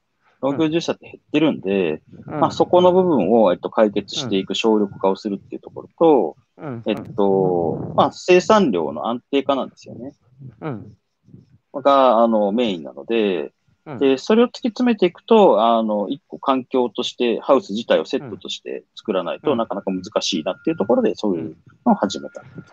[0.45, 2.41] 農業従事者って減ってるんで、うん。
[2.41, 6.83] まあ、そこの部分を、えっと、解決していく省力化をするっていうところと、うん。
[6.87, 10.13] えっと、まあ、生産量の安定化なんですよね。
[10.61, 10.97] うん。
[11.75, 13.53] が、あの、メインなので、
[13.87, 13.99] うん。
[13.99, 19.59] で、それを突き詰めていくと、あの、一個環境として、ハウス自体をセットとして作らないとうん。
[19.59, 22.65] なかなか難しいなっていうところで、そういうのを始めたっていう。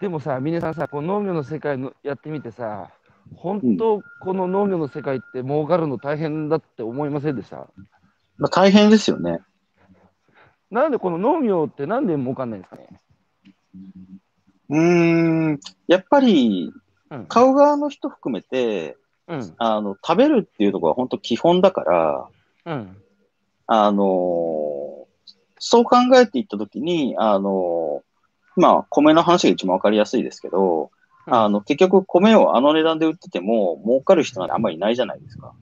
[0.00, 2.90] でもさ、皆さんさ、この農業の世界のやってみてさ、
[3.34, 7.68] 本当、この農業の世界って儲かるの大変だって思いませんでした？
[8.38, 9.40] まあ、大変ですよね。
[10.70, 13.00] なんでこの農業ってなんで儲かんないんですかね？
[14.68, 16.72] うーん、やっぱり
[17.10, 17.26] うん。
[17.26, 18.96] 買う側の人含めて、
[19.28, 19.54] うん。
[19.58, 22.28] あの、食べるっていうところは本当基本だから、
[22.64, 22.96] うん。
[23.66, 24.86] あのー
[25.58, 30.90] そう考えていったときに、あのーまあ、米の話が一番わかりやすいですけど、
[31.26, 35.52] あの、結局米をあの値段で売ってても、儲かる人なんてあんまりいないじゃないですか。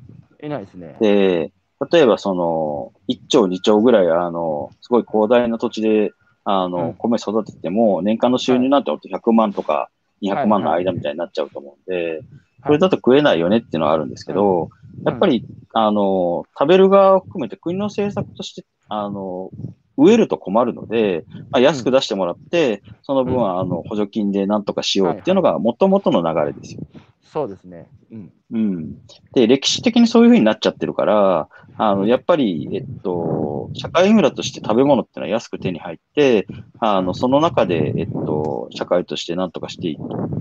[0.42, 0.96] いないですね。
[1.00, 1.52] で、
[1.90, 6.12] 例えばその、1兆、2兆ぐらい、あの、すごい広大な土地で、
[6.44, 9.88] あの、うん米育てても、年間の収入なんてほんと100万とか
[10.22, 12.20] 200万の間みたいになっちゃうと思うんで、
[12.64, 14.70] それだと食えないよねっていうのはあるんですけど、
[15.04, 19.50] やっぱり、あの、食べる側を含めて国の政策として、あの、
[19.96, 26.80] 植えると困るので、まあ、安く出してもらって、その分は、あの、補助金でなんとかしようっていうのが、もともとの流れですよ。
[27.20, 27.88] そうですね。
[28.10, 28.32] うん。
[28.52, 28.96] うん。
[29.34, 40.00] で、歴史的にそういう風になっちゃってるから、あの、やっぱり、えっと、社会インフラとして食べ物っていうのは安く手に入って、あの、その中で、えっと、社会として何とかしていく、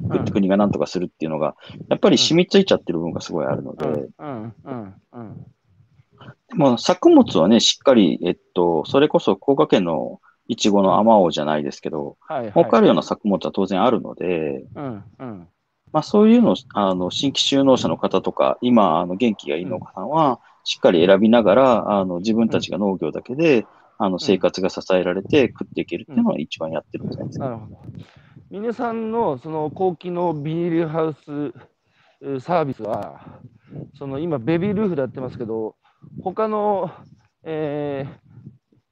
[0.09, 1.55] うん国が何とかするっていうのが、
[1.89, 4.09] やっぱり染みついちゃってる部分がすごいあるので、うん。
[4.19, 4.53] うん。
[4.65, 4.95] うん。
[5.13, 5.52] うん。
[6.53, 12.51] でも作物はね、しっかり、えっと、それこそ福岡県のいちごのあまおうじゃないですけど、はい、はい。
[12.53, 15.03] 儲かるような作物は当然あるので、うん。
[15.19, 15.47] うん。
[15.91, 23.65] まあそういうのを、あの、新規就農者の方とか、今、あの、元気がいい農家さんは、しっかり選びながら、あの、自分たちが農業だけで、
[23.97, 27.45] あの、生活が支えられて食っていけるっていうのは一番やってるんじゃないですか。
[27.45, 27.81] なるほど。
[28.49, 31.53] 皆さんのその後期のビニールハウス
[32.23, 33.19] えーサービスは、
[33.97, 35.75] その今、ベビールーフでやってますけど、
[36.23, 36.91] 他の、
[37.43, 38.23] えー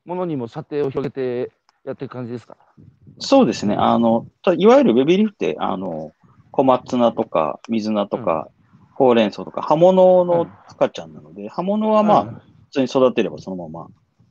[0.03, 1.51] ものにも射程を広げて
[1.85, 2.57] やってる感じですか？
[3.19, 3.75] そうですね。
[3.75, 6.11] あの、たいわゆるベビーリーフって、あの、
[6.49, 8.49] 小松菜とか、水菜とか、
[8.95, 13.87] ほうれん草とか、葉物の赤ちゃんなので、葉物はまあ、普通に育てればそのまま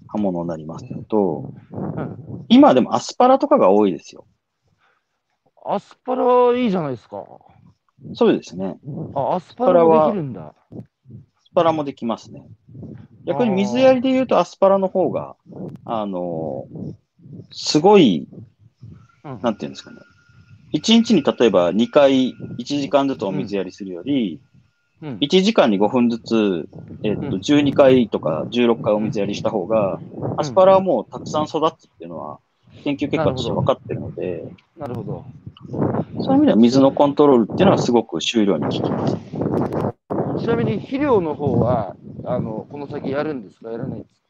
[0.08, 4.26] 葉物になりますけど、うんうん今でもアスパラとかが多いですよ。
[5.64, 7.24] アスパラいいじゃないですか。
[8.14, 8.76] そうですね。
[9.14, 10.52] あ、アスパラもできるんだ。
[11.50, 12.44] アスパラもできますね。
[13.26, 15.34] 逆に水やりで言うとアスパラの方が、
[15.84, 16.66] あの
[17.50, 18.28] すごい、
[19.24, 19.98] うんなんていうんですかね。
[20.74, 24.40] 1日に例えば2回、1時間ずつお水やりするより、
[25.02, 26.68] うん1時間に5分ずつ、
[27.02, 29.98] えっと、うん12回とか16回お水やりした方が、
[30.36, 32.38] アスパラはもうたくさん育つっていうのは、
[32.84, 34.44] 研究結果として分かってるので、
[34.78, 35.24] なるほど。
[36.22, 39.16] そういう意味では水のコントロールっていうのはすごく収量に効きます。
[40.40, 43.70] ちなみに肥料の方は、あのこの先やるんですか？
[43.70, 44.20] やらないんですか？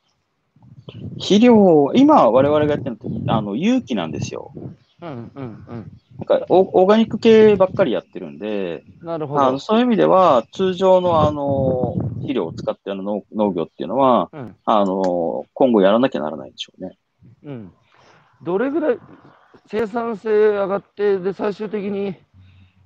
[1.14, 4.52] 肥料、今我々がやってるのあの、有機なんですよ。
[5.02, 5.90] うんうんうん。
[6.18, 9.58] なんかオ、オーガニック系ばっかりやってるんで、なるほどあの。
[9.58, 16.98] そういう意味では、通常のあの、肥料を使ってる農農業っていうのは、うんあの、今後やらなきゃならないんでしょうね。
[17.44, 17.72] うん、
[18.42, 18.98] どれぐらい
[19.66, 22.16] 生産性上がって、で、最終的に、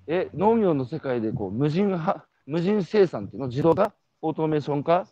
[0.06, 5.06] え、農業の世界でこう無人は無人生産っていうの、自動化、オートメーション化、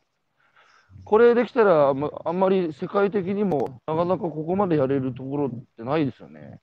[1.04, 6.60] これできたらあんま、り世界的にもなかなかここまでやれるところってないですよね。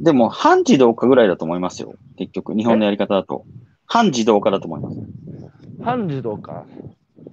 [0.00, 1.94] でも、半自動化ぐらいだと思いますよ。
[2.16, 3.44] 結局、日本のやり方だと。
[3.84, 4.96] 半自動化だと思います。
[5.82, 6.64] 半自動化？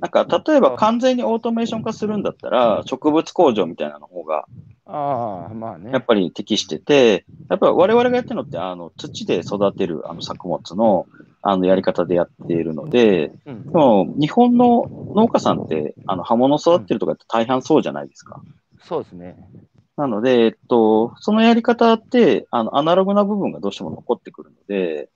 [0.02, 4.46] なんか、例えば完全にオートメーション化するんだったら、植物工場みたいなの方が、
[4.86, 5.92] ああ、まあね。
[5.92, 11.08] やっぱり適してて、やっぱり我々がやってるのって、あの、土で育てるあの作物の、
[11.46, 18.42] あの、やり方でやっているので、うんでも、日本の農家さんって、あの、葉物育ってるとかって大半そうじゃないですか。
[18.82, 19.36] そうですね。
[19.98, 25.10] なので、えっと、そのやり方って、あの、アナログな部分がどうしても残ってくるので、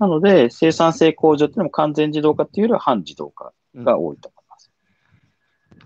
[0.00, 4.70] なので、生産性向上っていうのも完全自動化っていうよりは半自動化が多いと思います。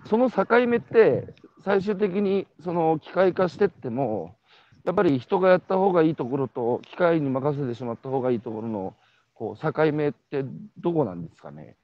[0.07, 1.35] その境目って、
[1.65, 4.37] 最終的にその機械化してっても、
[4.85, 8.95] やっぱり人がやった方がいいところと、機械に任せてしまった方がいいところの
[9.35, 10.45] こう境目って
[10.79, 11.77] どこなんですかね？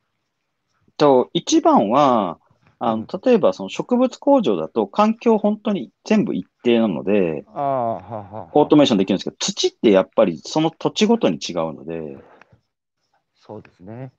[0.97, 2.39] と、一番は、
[2.81, 12.17] あの、例えばその植物工場だと環境本当に全部一定なので、ああ、はあはあオートメーションできるんですけど、土ってやっぱりその土地ごとに違うので、
[13.35, 14.13] そうですね。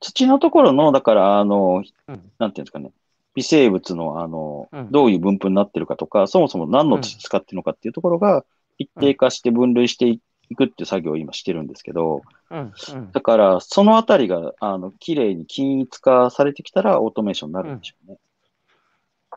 [0.00, 2.32] 土のところの、だから、あの、うん。
[2.38, 2.90] なんていうんですかね、
[3.34, 4.90] 微生物の、あの、うん。
[4.90, 8.44] どういう分布になってるかとか、そもそも何の土使ってるのかっていうところが、
[8.78, 10.20] 一定化して分類してい
[10.54, 18.18] くっていう作業を今してるんですけど、うんうんだから、そのあたりが、あの、綺麗に均一化されてきたら、オートメーションになるんでしょうね。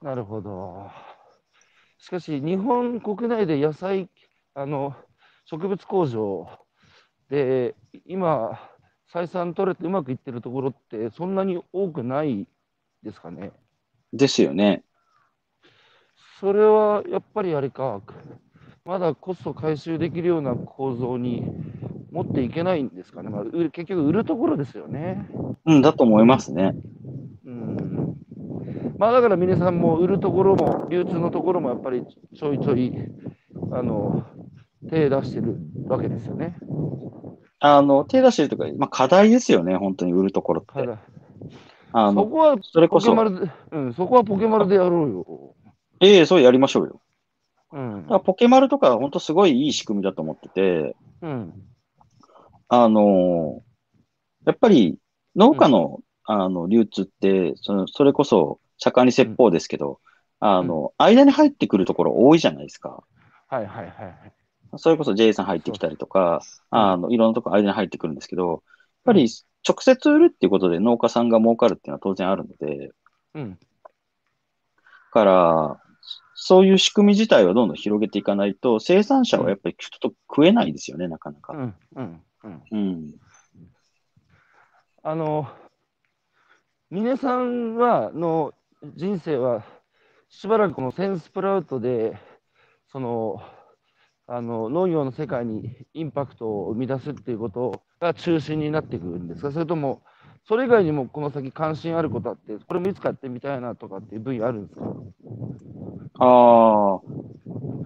[0.01, 0.89] なるほど。
[1.97, 4.09] しかし、日本国内で野菜、
[4.53, 4.95] あの、
[5.45, 6.47] 植物工場
[7.29, 8.59] で、今、
[9.13, 12.47] 採算取れてうまくいってるところって、そんなに多くない
[13.03, 13.51] ですかね。
[14.11, 14.83] ですよね。
[16.39, 18.01] それはやっぱりあれか、
[18.85, 21.43] まだコスト回収できるような構造に
[22.11, 23.29] 持っていけないんですかね。
[23.29, 25.27] まあ、結局、売るところですよね。
[25.65, 26.75] うん、だと思いますね。
[27.45, 28.15] うん。
[28.99, 32.03] まあだから皆さんも売るところも、流通のところもやっぱり
[32.35, 32.93] ちょいちょい、
[33.71, 34.23] あの、
[34.87, 35.57] 手出してる
[35.87, 36.55] わけですよね。
[37.59, 40.97] あの、手出してるとか、まあ、課題ですよね、本当に売るところって。
[41.91, 45.55] あの、そこはそれこそ、ポケマルで、うん、そこはポケマルでやろうよ。
[46.01, 47.01] ええそうやりましょうよ。
[47.75, 48.13] うんだか。
[48.15, 51.53] らポケマルとか、本当すごいいい仕組みだと思ってて、うん。
[52.67, 53.61] あの
[54.45, 54.97] やっぱり
[55.35, 59.99] 農家の、あの流通って、そのそれこそ盛んに説法ですけど、
[60.39, 63.03] あの、間に入ってくるところ多いじゃないですか。
[63.47, 64.33] はいはいはいはい。
[64.77, 68.59] それこそ J さん入ってきたりとか、あの、いろんなとこ間に入ってくるんですけど、やっ
[69.05, 69.29] ぱり
[69.67, 72.91] 直接売るっていうことで農家さんが儲かるっていうのは当然あるので、
[73.35, 73.51] うん。
[73.51, 73.57] だ
[75.11, 75.81] から、
[76.35, 81.53] そういう仕組み自体をどんどん広げていかないと、生産者はやっぱりちょっと食えないですよね、なかなか。
[81.53, 81.75] うん。
[81.95, 82.21] うん。
[82.43, 82.63] うん。
[82.71, 83.13] うん。
[85.01, 85.47] あの、
[86.91, 88.53] 峰さんは、の
[88.95, 89.63] 人生は、
[90.29, 92.17] しばらくこのセンスプラウトで、
[92.91, 93.41] その、
[94.27, 99.51] あの農業の世界にインパクトを生み出すっていうことが中心になっていくんですか？
[99.51, 100.01] それとも、
[100.47, 104.85] それ以外にもこの先関心あることあって、これもいつかやってみたいなとかっていう分野あるんですか？
[106.19, 106.99] ああ、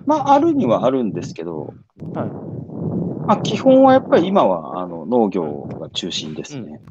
[0.06, 1.74] まあ、あるにはあるんですけど、
[2.14, 3.28] はい。
[3.28, 6.82] まあ、基本はやっぱり今はあの農業が中心ですね。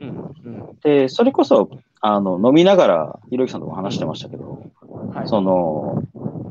[0.00, 0.08] うん。
[0.44, 0.78] うん。
[0.82, 1.70] で、それこそ、
[2.00, 4.70] あの、飲みながら、ひろゆきさんとも話してましたけど、
[5.14, 5.28] はい。
[5.28, 6.02] その、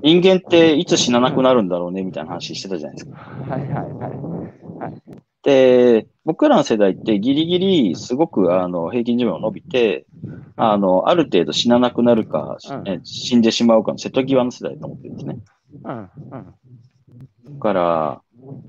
[0.01, 3.17] 人間っていつ死ななくなるんだろうね、みたいな話してたじゃないですか。
[3.49, 4.93] はいはいはい。
[5.43, 10.05] で、僕らの世代ってギリギリすごくあの平均寿命伸びて、
[10.55, 15.39] あの、ある程度死ななくなるか、うんえ死んでしまうかの瀬戸際の世代だと思ってるんですね。
[15.83, 16.09] うん。
[16.31, 16.45] うん。
[17.45, 18.21] だから、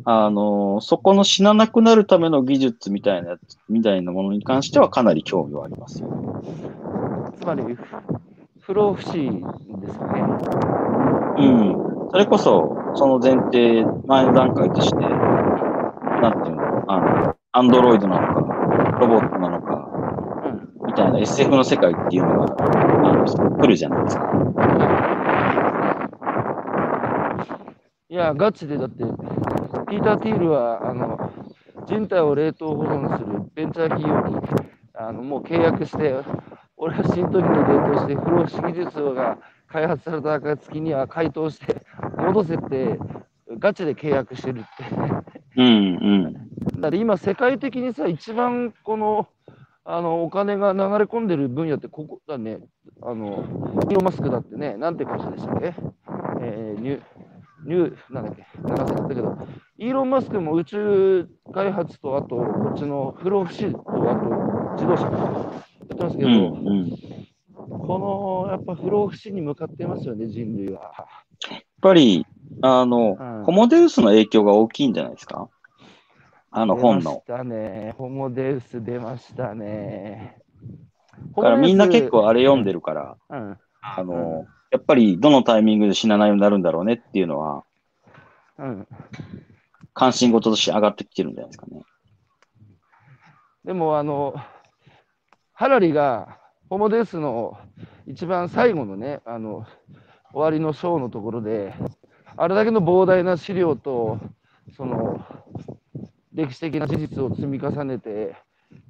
[0.04, 6.08] あの、そこの死ななくなるための技術みたいなやつ、みたいなものに関してはかなり興味はありますよ。
[7.40, 7.76] つまり、
[8.60, 9.30] 不老不死
[9.80, 10.36] ですかね。
[11.36, 11.78] うん。
[12.10, 15.20] それこそ、その前提、前の段階として、
[16.20, 18.40] なんていうの、あの、アンドロイドなのか、
[19.00, 19.88] ロボットなのか、
[20.44, 20.86] うん。
[20.86, 24.24] みたいな SF の世界っていうのが、あの、来るじゃないですか。
[28.08, 29.04] いや、ガチで、だって、
[29.88, 31.32] ピーター・ティールは、あの、
[31.86, 34.40] 人体を冷凍保存するベンチャー企業に、
[34.94, 36.14] あの、もう契約して、
[36.76, 41.76] 俺は新時に冷凍して、不老不死技術が開発された暁には解凍して、
[42.18, 42.98] 戻せって、
[43.58, 44.84] ガチで契約してるって。
[45.56, 46.43] うん、うん。
[46.84, 49.26] だから今、世界的にさ、一番この、
[49.86, 52.58] あの、お金が流れ込んでる分野って、ここだね。
[53.00, 55.74] あの、イーロン・マスクだってね、なんて会社でしたっけ？
[56.42, 57.02] えー、ニュ、
[57.64, 59.38] ニュ、なんだっけ、なんか忘れたけど、
[59.78, 65.08] イーロン・マスクも宇宙開発と、あと、こっちの不老不死と、あと、自動車や
[65.84, 66.88] ってますけど、うん、うん。
[66.90, 66.94] や
[67.78, 70.92] この、やっぱ不老不死に向かってますよね、人類は。
[71.50, 72.26] っぱり、
[72.60, 75.48] あの、うんホモデウスの影響が大きいんじゃないですか？
[76.56, 77.22] あの本の。
[77.26, 77.94] 出ましたね。
[77.98, 80.38] ホモデウス出ましたね。
[81.36, 82.74] だからみんな結構あれ読んでる。
[82.74, 83.58] るから、うん。
[83.82, 87.64] あの、やっぱりどのタイミングで死なないようになるんだろうねっていうのは、
[88.58, 88.86] うん。
[89.94, 91.82] 関心事として上がってきてるんじゃないですかね。
[93.64, 94.34] でも、あの、
[95.52, 96.38] ハラリが、
[96.70, 97.58] ホモデウスの
[98.06, 99.66] 一番最後のね、あの、
[100.32, 101.74] 終わりの章のところで、
[102.36, 104.18] あれだけの膨大な資料と、
[104.76, 105.24] その、
[106.34, 108.36] 歴史的な事実を積み重ねて、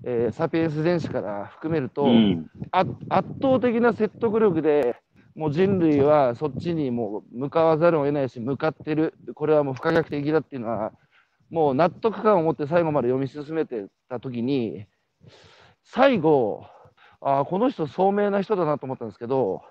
[0.04, 2.50] えーサピエンス全史から含めると、うん。
[2.72, 4.96] あ圧倒的な説得力で、
[5.34, 10.92] もう人類はそっちにもう向かわざるを得ないし、向かってる、これはもう不可逆的だっていうのは、
[11.50, 14.86] もう納得感を持って最後まで読み進めてたときに、
[15.82, 16.66] 最後、
[17.20, 19.62] あーこの人、聡明な人だなと思ったんですけど、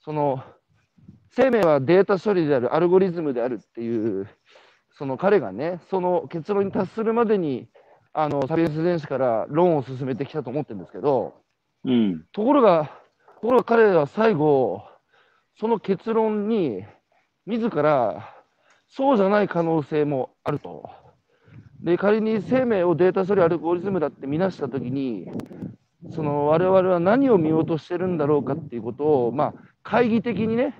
[0.00, 0.44] その
[1.30, 4.28] 生命はデータ処理である、アルゴリズムであるっていう、
[4.98, 7.68] その彼がね、その結論に達するまでに、
[8.12, 11.34] あのサピエンス全史から論を進めてきたと思ってるんですけど、
[11.84, 12.24] うん。
[12.32, 12.90] ところが、
[13.40, 14.82] ところが彼は最後、
[15.60, 16.84] その結論に、
[17.44, 18.34] 自ら、
[18.88, 20.88] そうじゃない可能性もあると。
[21.82, 25.30] で、仮に生命をデータ処理アルゴリズムだって見なしたときに、
[26.10, 30.74] その我々は何を見落としてるんだろうかっていうことを、まあ、懐疑的にね、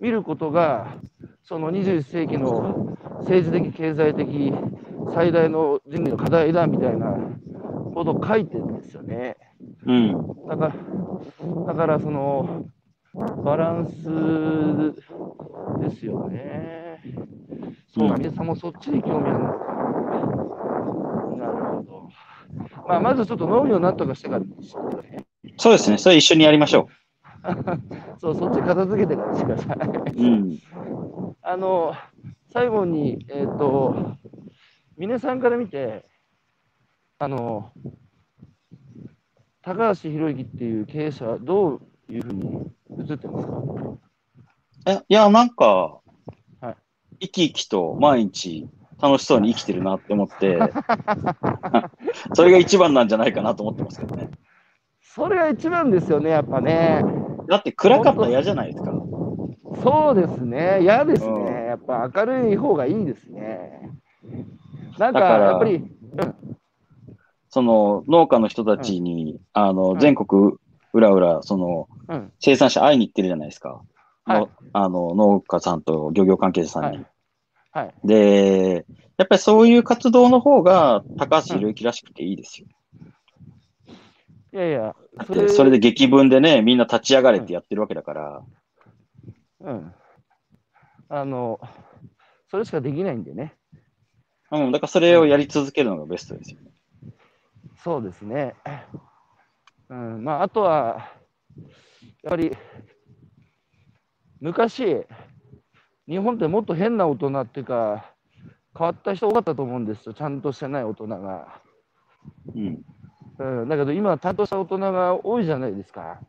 [0.00, 0.96] 見ることが、
[1.42, 4.52] その21世紀の政治的、経済的
[5.14, 7.16] 最大の人類の課題だみたいな
[7.94, 9.36] ことを書いてるんですよね。
[9.86, 10.12] うん。
[10.48, 10.74] だから、
[11.66, 12.66] だからその
[13.44, 14.02] バランス
[15.80, 17.00] ですよね。
[17.94, 19.58] そう皆さんもそっちに興味あるのか。
[21.36, 22.08] なるほど。
[22.88, 24.46] まあ、まずちょっと農業なんとかしてからね。
[25.56, 25.98] そうですね。
[25.98, 26.88] それ一緒にやりましょ
[28.20, 29.76] そう、そっち片付けてからにしてください。
[30.14, 30.22] う。
[30.22, 30.58] うん。
[31.42, 31.94] あの、
[32.52, 33.94] 最後に、えっ、と、
[34.96, 36.06] 峰さんから見て、
[37.18, 37.72] あの、
[39.62, 42.72] 高橋宏之っていう経営者はどういうふうに
[43.08, 43.54] 映ってますか？
[44.86, 46.00] えいや、なんか、
[46.60, 46.76] はい
[47.20, 48.68] 生き生きと毎日
[49.00, 50.58] 楽しそうに生きてるなって思って、
[52.34, 54.30] それが一番なんじゃないかなと思ってますけどね。
[55.00, 57.02] それが一番ですよね、やっぱね。
[57.48, 58.92] だって暗かったら嫌じゃないですか。
[59.82, 61.66] そうですね、嫌ですうんね。
[61.66, 63.90] やっぱ明るい方がいいですね。
[64.98, 65.84] なんか、やっぱり、
[67.48, 70.52] その農家の人たちに、あの、うん全国
[70.92, 73.82] 裏裏、そのうん、生産者会いに行ってるじゃないですか。
[74.24, 76.98] はいのあの農家さんと漁業関係者さんに。
[76.98, 77.06] はい
[77.74, 77.94] はい。
[78.04, 78.86] で、
[79.16, 82.68] やっぱりそういう活動の方が高橋宏之らしくていいですよ。
[84.54, 88.42] いやいや、だってそれで激文でね、みんな立ち上がれってやってるわけだから。
[89.62, 89.94] うん。
[91.08, 91.58] あの、
[92.48, 93.56] それしかできないんでね。
[94.52, 96.70] うん、だからそれをやり続けるのがベストですよね。
[97.82, 98.54] そうですね。
[99.90, 101.10] うん、まあ、あとは、
[102.22, 102.56] やっぱり、
[104.40, 105.04] 昔、
[106.06, 108.14] 日本ってもっと変な大人っていうか、
[108.78, 111.60] 変わった人多かったと思うんですよ、ちゃんとしてない大人が。
[112.54, 112.84] うん。
[113.38, 116.20] うん、だけど今、ちゃんとした大人が多いじゃないですか。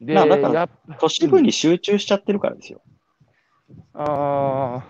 [0.00, 0.68] で、まあだから
[0.98, 2.82] 都市部に集中しちゃってるからですよ。
[3.94, 4.84] あ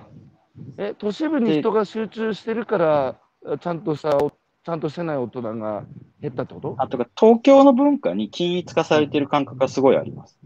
[0.79, 3.17] ーえ都市部に人が集中してるから、
[3.61, 5.85] ちゃんとしたお、ちゃんとしてない大人が
[6.21, 6.75] 減ったってこと？
[6.79, 10.41] あとか、東京の文化に均一化されてる感覚がすごいあります。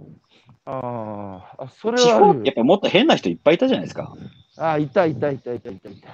[0.67, 4.15] あーあ、それ地はある方ってやっぱりもっと変な人いっぱいいたじゃないですか。
[4.59, 6.09] あ、いたいたいたいたいたいた。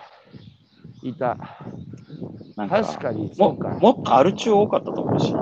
[1.03, 1.36] いた。
[2.57, 3.68] なんか確かに、そもうか。
[3.70, 5.32] もっとアル中多かったと思うし。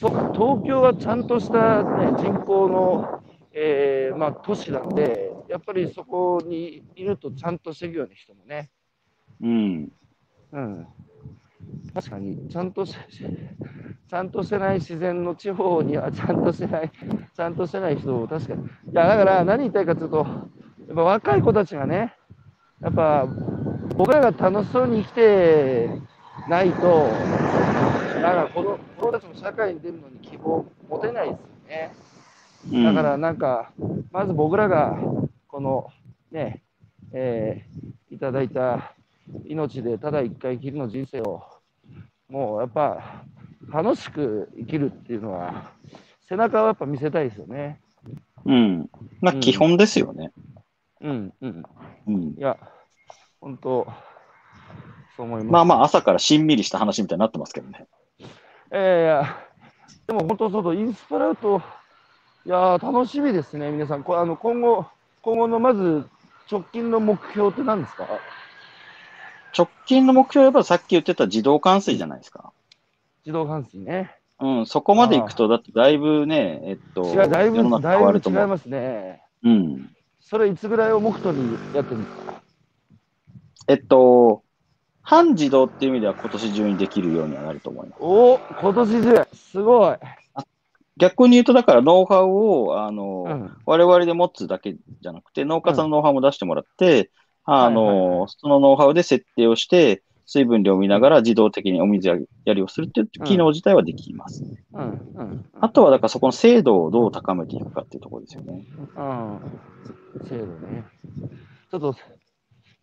[0.00, 3.22] そうか、東京はちゃんとした、ね、人口の、
[3.52, 8.70] えーまあ、都市なんで、やっぱりそこにいるとちゃんとしていくような人もね。
[9.42, 9.92] うん。
[10.52, 10.86] うん。
[11.94, 12.94] 確かに、ちゃんとし、
[14.08, 16.90] ちゃんとしてない自然の地方にはちゃんとしてない、
[17.34, 18.62] ちゃんとしてない人を確かに。
[18.62, 20.24] いや、だから何言いたいかというと、や
[20.92, 22.14] っぱ若い子たちがね、
[22.82, 23.26] やっぱ
[23.94, 25.88] 僕らが楽しそうに生きて
[26.48, 27.16] ないと、
[28.20, 31.94] なんかこの子たちも社会に出るのに希望持てないですよね。
[32.72, 33.70] うんだからなんか、
[34.10, 34.98] まず僕らが
[35.46, 35.88] この
[36.32, 36.62] ね、
[37.12, 38.94] えーいただいた
[39.44, 41.42] 命でただ一回きりの人生を、
[42.28, 43.24] もうやっぱ
[43.70, 45.72] 楽しく生きるっていうのは、
[46.28, 47.80] 背中をやっぱ見せたいですよね。
[48.44, 48.90] うん。
[49.20, 50.32] まあ、うん基本ですよね。
[51.02, 51.62] うんうん。
[52.06, 52.22] うん。
[52.30, 52.56] いや、
[53.46, 53.86] 本当、
[55.16, 55.52] そう思います。
[55.52, 57.86] まあまあ、朝からしんみりした話みたいになってますけどね。
[58.72, 59.36] えいや、
[60.08, 61.62] でも本当そうと、インスパラウト、
[62.44, 64.02] いやー、楽しみですね、皆さん。
[64.02, 64.86] こあの今後、
[65.22, 66.08] 今後のまず
[66.50, 68.08] 直近の目標って何ですか？
[69.56, 72.52] 直近の目標はやっぱさっき言ってた自動換水じゃないですか。
[73.24, 74.16] 自動換水ね。
[74.40, 78.20] うん、そこまで行くと、だってだいぶね、えっと、違う、だいぶだいぶ。
[78.28, 79.22] 違いますね。
[79.44, 79.88] うん。
[80.20, 82.35] それいつぐらいを目途にやってるんですか？
[83.68, 84.42] えっと、
[85.02, 87.98] 半自動っていう意味では今年中にできるようにはなると思います。
[88.00, 89.96] お今年中、すごい。
[90.98, 97.10] 逆に言うと、だからノウハウを、あの、うん、我々で持つだけじゃなくて、農家さんのノウハウも出してもらって、
[97.44, 102.08] あの、はいはいはそのノウハウで設定をして、水分量を見ながら自動的にお水
[102.44, 104.42] やりをするっていう機能自体はできます。
[104.72, 105.44] うん、うん。
[105.60, 108.64] あとは、だからそこの精度をどう高めていくかっていうところですよね。
[108.96, 109.40] うん。
[110.28, 110.84] 制度ね。
[111.70, 111.94] ちょっと、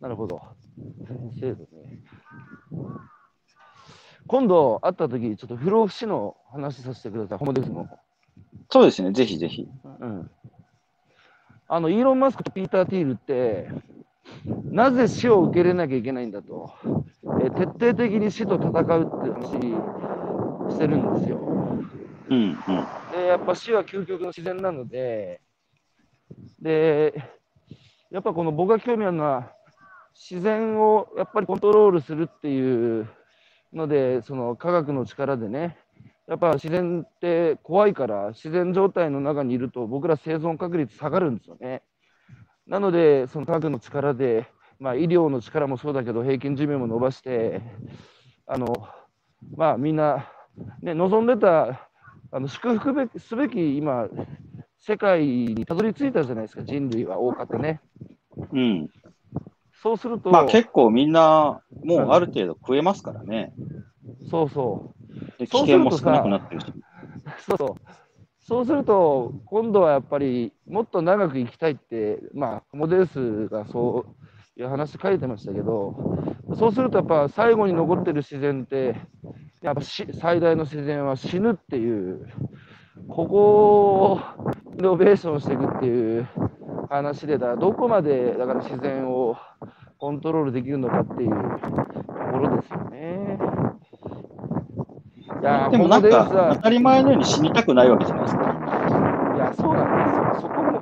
[0.03, 0.41] なるほど。
[1.39, 2.03] 制度ね。
[4.27, 7.37] 今度会った時ちょっと不老不死の話させてください。
[7.37, 7.87] ホモデスの。
[8.69, 9.65] そうですね、ぜひぜひ。
[10.01, 10.29] うん。
[11.69, 13.69] あの、イーロン・マスクとピーター・ティールって、
[14.65, 16.73] なぜ死を受け入れなきゃいけないんだと、
[17.41, 19.79] え徹底的に死と戦うっていう
[20.67, 21.37] 話してるんですよ。
[22.29, 22.57] うん、うん。
[23.13, 25.39] で、やっぱ死は究極の自然なので、
[26.59, 27.13] で、
[28.11, 29.51] やっぱこの僕が興味あるのは、
[30.15, 33.07] 自然をやっぱりコントロールするっていう
[33.73, 35.77] ので、その科学の力でね、
[36.27, 41.81] やっぱ自然って怖いから、自然状態の中にいると、僕ら生存確率下がるんですよね。
[42.67, 44.47] なので、その科学の力で、
[44.79, 47.61] まあ、医療の力もそうだけど、平均寿命も伸ばして、
[48.45, 48.87] あの
[49.55, 50.29] まあ、みんな、
[50.81, 51.89] ね、望んでた、
[52.31, 54.07] あの祝福べすべき今、
[54.79, 57.81] 世界にたどり着いたじゃないですか、人類は大方ね。
[58.51, 58.89] うん。
[59.83, 63.53] そうすると、まあ結構みんな、もうある程度食えますからね。
[64.31, 64.95] そうそ
[65.35, 66.73] う、で危険も少なくなってるし。
[67.45, 67.93] そうそう。
[68.39, 74.05] そうすると、今度はやっぱりもっと長く生きたいって、まあ、モデルスがそ
[74.57, 76.17] ういう話書いてましたけど、
[76.57, 78.95] そうするとやっぱ最後に残ってる自然って、
[79.61, 82.25] やっぱし最大の自然は死ぬっていう、
[83.09, 83.37] ここ
[84.13, 84.19] を
[84.77, 86.27] イノベーションしていくっていう
[86.93, 89.35] 話でだ、どこまでだから自然を
[89.97, 91.35] コントロールできるのかっていうと
[92.31, 93.39] ころですよね。
[95.41, 98.43] いやーでもなんか当たり前のように死にたくないわけじゃないですか。
[98.43, 100.37] いや、そうなんですよ。
[100.39, 100.79] そこも、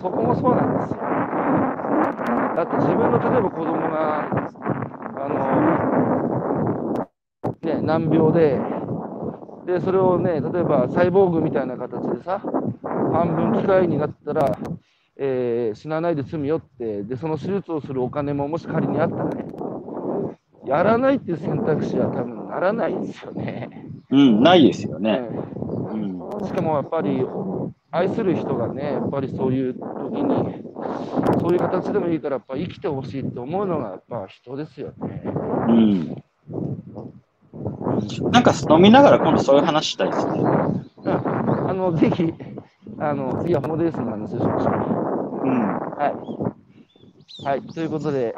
[0.00, 1.00] そこもそうなんですよ。
[2.56, 4.24] だって自分の例えば子供が、
[5.18, 7.08] あの、
[7.60, 8.58] ね、難病で、
[9.66, 12.40] で、それをね、例えばサイボーグみたいな形でさ、
[13.12, 14.58] 半分機械になったら、
[15.24, 19.44] えー死なないで済むよって、で、その手術をするお金ももし仮にあったらね、
[20.66, 23.86] やらないっていう選択肢は多分ならないですよね。
[24.10, 25.28] うん、ないですよね。
[25.92, 26.46] うんうん。
[26.46, 27.24] しかもやっぱり
[27.92, 30.64] 愛する人がね、やっぱりそういう時に、
[31.40, 35.22] そういう形でもいいから、やっぱ生きてほしいって思うのがやっぱ人ですよね。
[35.68, 36.22] うん。
[38.32, 40.32] なんか飲みながら今度そういう話したいですね。
[40.40, 42.34] うん、あのぜひ、
[42.98, 45.01] あの次はホモデースの話をしましょう。
[45.42, 45.78] うん。
[45.96, 46.48] は
[47.40, 47.44] い。
[47.44, 48.34] はい、ということで、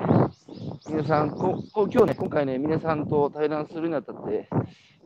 [0.88, 4.48] 皆さん、ここ今日ね、今回ね、皆さんと対談するにあたって、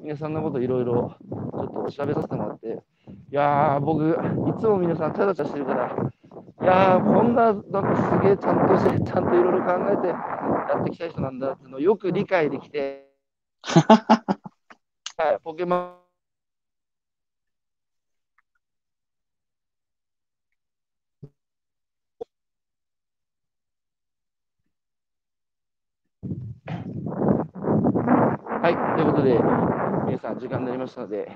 [0.01, 5.87] 皆さんのこといろいろちょっと調べさせてもらって、いやー、僕、いつも皆さん、チャラチャラしてるから、
[6.63, 13.09] いやー、こんな、なんかすげえちゃんとして、ちゃんといろいろ考えてやってきた人なんだっていうのをよく理解できて、
[13.65, 16.08] はい、ポケモン。
[28.61, 29.39] はい、ということで、
[30.07, 31.31] 皆さん、時間になりましたので、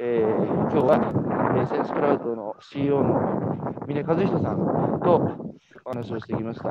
[0.00, 5.54] えー今日は、えーセンスクラウドの CEO の峰和人さんと
[5.84, 6.70] お話をしてきました。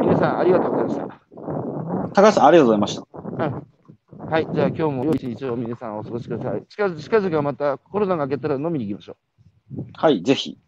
[0.00, 2.12] 皆さん、ありがとうございました。
[2.14, 3.02] 高橋さん、ありがとうございました。
[3.44, 3.66] うん
[4.28, 6.64] はい、じゃあ今日も良い一日を皆さんお過ごしください。
[6.68, 9.16] 近々近々またコロナが明けたら飲みに行きましょ
[9.92, 10.58] はい、ぜひ。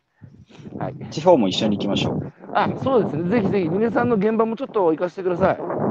[0.74, 0.78] う。
[0.78, 0.94] はい。
[1.10, 2.32] 地方も一緒に行きましょう。
[2.54, 3.30] あ、そうですね。
[3.30, 5.87] ぜひぜひ、皆さんの現場もちょっと行かせてください。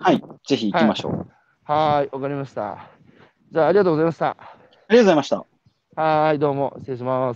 [0.00, 1.26] はい、ぜひ行きましょう。
[1.64, 2.78] はーい、わかりました。
[3.52, 4.28] じゃあ、ありがとうございました。
[4.28, 4.36] あ
[4.90, 5.36] りがとうございました。
[5.96, 7.18] はーい、どうも、失礼します。